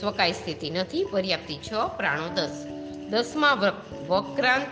સ્વકાય 0.00 0.32
સ્થિતિ 0.32 0.70
નથી 0.70 1.04
પર્યાપ્તિ 1.04 1.56
છ 1.56 1.72
પ્રાણો 1.96 2.28
દસ. 2.28 2.66
દસમાં 3.10 3.58
વક- 3.58 4.08
વક્રાંત 4.08 4.66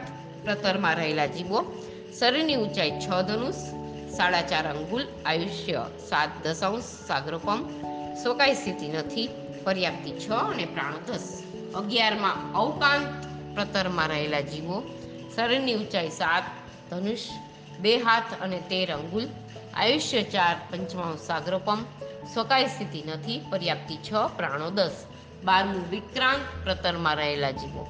પ્રતરમાં 0.44 0.94
રહેલા 0.94 1.26
જીવો, 1.26 1.82
શરીરની 2.18 2.56
ઊંચાઈ 2.56 2.90
છ 2.90 3.08
ધનુષ, 3.08 3.54
સાડા 4.16 4.42
ચાર 4.42 4.66
અંગુલ 4.66 5.06
આયુષ્ય 5.26 5.86
સાત 6.08 6.46
દશાંશ 6.46 6.84
સાગરોપમ 7.06 7.70
સ્વકાય 8.22 8.54
સ્થિતિ 8.54 8.88
નથી 8.88 9.28
પર્યાપ્તિ 9.64 10.12
છ 10.12 10.30
અને 10.30 10.64
પ્રાણો 10.64 10.96
દસ. 11.06 11.42
અગિયારમાં 11.74 12.54
અવકાંત 12.54 13.26
પ્રતરમાં 13.54 14.08
રહેલા 14.08 14.40
જીવો, 14.40 14.82
શરીરની 15.36 15.74
ઊંચાઈ 15.74 16.08
સાત, 16.08 16.42
ધનુષ 16.90 17.18
બે 17.80 17.96
હાથ 17.96 18.42
અને 18.42 18.58
તેર 18.60 18.92
અંગુલ, 18.92 19.26
આયુષ્ય 19.74 20.22
ચાર 20.22 20.56
પંચમાંશ 20.70 21.18
સાગરોપમ 21.18 21.84
સ્વકાય 22.34 22.66
સ્થિતિ 22.66 23.02
નથી, 23.02 23.40
પર્યાપ્તિ 23.50 23.96
છ, 23.96 24.12
પ્રાણો 24.36 24.70
દસ. 24.70 24.90
બારમું 25.44 25.90
વિક્રાંત 25.90 26.64
પ્રતરમાં 26.64 27.16
રહેલા 27.16 27.50
જીવો, 27.50 27.86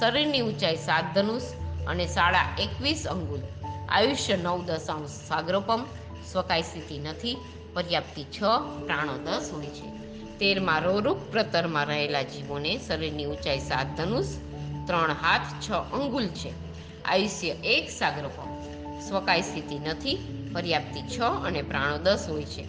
શરીરની 0.00 0.40
ઊંચાઈ 0.40 0.76
સાત 0.76 1.04
ધનુષ 1.14 1.42
અને 1.86 2.06
સાડા 2.06 2.48
એકવીસ 2.58 3.06
અંગુલ. 3.06 3.40
આયુષ્ય 3.88 4.36
નવ 4.36 4.64
દશાંશ 4.64 5.10
સાગરોપમ 5.28 5.84
સ્વકાય 6.32 6.62
સ્થિતિ 6.62 6.98
નથી, 6.98 7.36
પર્યાપ્તિ 7.74 8.24
છ, 8.24 8.38
પ્રાણો 8.86 9.18
દસ 9.18 9.50
હોય 9.52 9.66
છે. 9.66 10.05
તેરમાં 10.40 10.80
રોરૂપ 10.80 11.18
પ્રતરમાં 11.18 11.86
રહેલા 11.86 12.22
જીવોને 12.22 12.78
શરીરની 12.78 13.24
ઊંચાઈ 13.24 13.58
સાત 13.58 13.86
ધનુષ, 13.96 14.26
ત્રણ 14.86 15.12
હાથ, 15.12 15.68
છ 15.68 15.70
અંગુલ 15.72 16.26
છે. 16.26 16.52
આયુષ્ય 17.04 17.48
એક 17.48 17.90
સાગરોપમ 17.90 18.66
સ્વકાય 19.00 19.40
સ્થિતિ 19.40 19.78
નથી, 19.78 20.18
પર્યાપ્તિ 20.54 21.00
છ 21.00 21.20
અને 21.20 21.62
પ્રાણો 21.62 21.98
દસ 21.98 22.26
હોય 22.28 22.44
છે. 22.44 22.64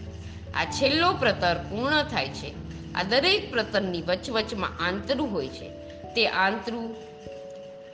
આ 0.54 0.66
છેલ્લો 0.66 1.14
પ્રતર 1.14 1.56
પૂર્ણ 1.70 2.04
થાય 2.04 2.30
છે. 2.30 2.54
આ 2.94 3.04
દરેક 3.04 3.52
પ્રતરની 3.52 4.02
વચવચમાં 4.02 4.86
આંતરું 4.86 5.32
હોય 5.32 5.48
છે. 5.48 5.70
તે 6.14 6.28
આંતરું 6.28 6.96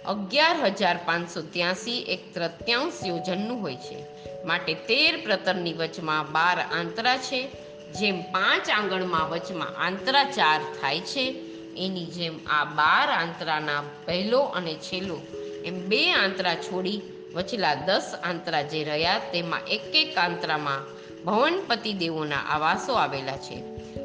અગિયાર 0.06 0.66
હજાર 0.66 1.00
પાંચસો 1.06 1.42
ત્યાસી 1.42 2.00
એક 2.00 2.34
તૃત્યાંશ 2.34 2.94
યોજનનું 3.06 3.62
હોય 3.62 3.76
છે. 3.76 3.98
માટે 4.46 4.74
તેર 4.74 5.18
પ્રતરની 5.24 5.74
વચમાં 5.74 6.32
બાર 6.32 6.60
આંતરા 6.80 7.18
છે. 7.18 7.50
જેમ 8.00 8.22
પાંચ 8.32 8.70
આંગણમાં 8.70 9.30
વચમાં 9.30 9.78
આંતરા 9.78 10.24
ચાર 10.24 10.62
થાય 10.82 11.00
છે, 11.00 11.26
એની 11.78 12.06
જેમ 12.06 12.36
આ 12.48 12.66
બાર 12.66 13.10
આંતરાના 13.10 13.84
પહેલો 14.06 14.40
અને 14.40 14.74
છેલ્લો, 14.76 15.18
એમ 15.66 15.90
બે 15.90 16.12
આંતરા 16.12 16.56
છોડી 16.56 17.02
વચલા 17.36 17.76
દસ 17.76 18.14
આંતરા 18.24 18.62
જે 18.62 18.84
રહ્યા 18.84 19.18
તેમાં 19.18 19.60
એક 19.68 19.96
એક 19.96 20.18
આંતરામાં 20.18 20.82
ભવનપતિ 21.26 21.94
દેવોના 21.94 22.38
આવાસો 22.38 22.94
આવેલા 22.94 23.38
છે 23.38 23.56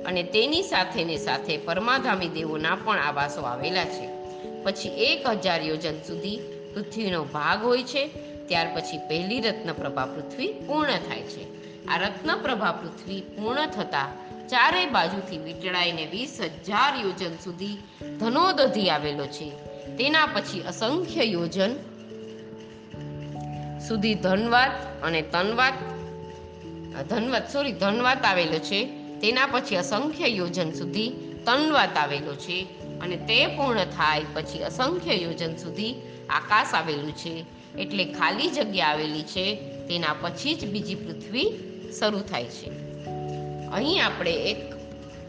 અને 0.05 0.23
તેની 0.23 0.63
સાથે 0.63 1.05
ને 1.05 1.17
સાથે 1.17 1.57
પરમાધામી 1.57 2.29
દેવોના 2.29 2.75
પણ 2.85 2.99
આવાસો 2.99 3.41
આવેલા 3.43 3.85
છે. 3.85 4.09
પછી 4.65 4.89
એક 4.89 5.27
હજાર 5.27 5.63
યોજન 5.63 5.99
સુધી 6.07 6.39
પૃથ્વીનો 6.75 7.25
ભાગ 7.25 7.65
હોય 7.65 7.83
છે, 7.83 8.09
ત્યાર 8.47 8.69
પછી 8.75 8.99
પહેલી 8.99 9.41
રત્નપ્રભા 9.41 10.07
પૃથ્વી 10.07 10.53
પૂર્ણ 10.67 10.93
થાય 10.93 11.23
છે. 11.23 11.58
આ 11.89 11.97
રત્નપ્રભા 11.97 12.73
પૃથ્વી 12.73 13.21
પૂર્ણ 13.21 13.67
થતાં 13.67 14.29
ચારે 14.49 14.87
બાજુથી 14.87 15.39
વીંટળાઈને 15.39 16.07
વીસ 16.07 16.39
હજાર 16.41 17.07
યોજન 17.07 17.37
સુધી 17.37 17.77
ધનોદધી 18.19 18.91
આવેલો 18.91 19.27
છે. 19.27 19.51
તેના 19.97 20.27
પછી 20.27 20.61
અસંખ્ય 20.61 21.25
યોજન 21.25 21.75
સુધી 23.89 24.15
ધનવાત 24.15 24.71
અને 25.03 25.23
તનવાત 25.23 25.73
ધનવાત 27.09 27.53
સોરી 27.53 27.73
ધનવાત 27.73 28.25
આવેલો 28.25 28.59
છે. 28.59 28.85
તેના 29.21 29.47
પછી 29.47 29.77
અસંખ્ય 29.77 30.27
યોજન 30.27 30.73
સુધી 30.73 31.13
તનવાત 31.47 31.97
આવેલો 31.97 32.35
છે 32.35 32.67
અને 33.01 33.17
તે 33.17 33.47
પૂર્ણ 33.47 33.85
થાય 33.85 34.25
પછી 34.35 34.59
અસંખ્ય 34.59 35.15
યોજન 35.15 35.57
સુધી 35.57 35.95
આકાશ 36.31 36.75
આવેલું 36.75 37.17
છે. 37.17 37.45
એટલે 37.79 38.05
ખાલી 38.05 38.49
જગ્યા 38.49 38.87
આવેલી 38.87 39.23
છે. 39.23 39.55
તેના 39.89 40.15
પછી 40.21 40.55
જ 40.55 40.67
બીજી 40.67 40.95
પૃથ્વી 40.95 41.68
શરૂ 41.93 42.19
થાય 42.19 42.45
છે. 42.45 42.71
અહીં 43.69 44.05
આપણે 44.05 44.33
એક 44.33 44.75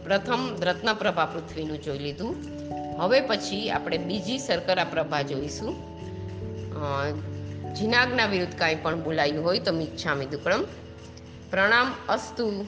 પ્રથમ 0.04 0.56
રત્નપ્રભા 0.62 1.26
પૃથ્વીનું 1.26 1.82
જોઈ 1.82 2.00
લીધું. 2.00 2.36
હવે 3.00 3.22
પછી 3.22 3.72
આપણે 3.72 3.98
બીજી 3.98 4.40
શર્કરા 4.40 4.84
પ્રભા 4.84 5.22
જોઈશું. 5.22 5.76
જીનાગના 7.74 8.26
વિરુદ્ધ 8.26 8.54
કાંઈ 8.54 8.76
પણ 8.76 9.04
બોલાયું 9.04 9.46
હોય 9.46 9.60
તો 9.60 9.74
મિચ્છામી 9.74 10.26
દુક્કડમ 10.26 10.64
પ્રણામ 11.52 11.94
અસ્તુ. 12.10 12.66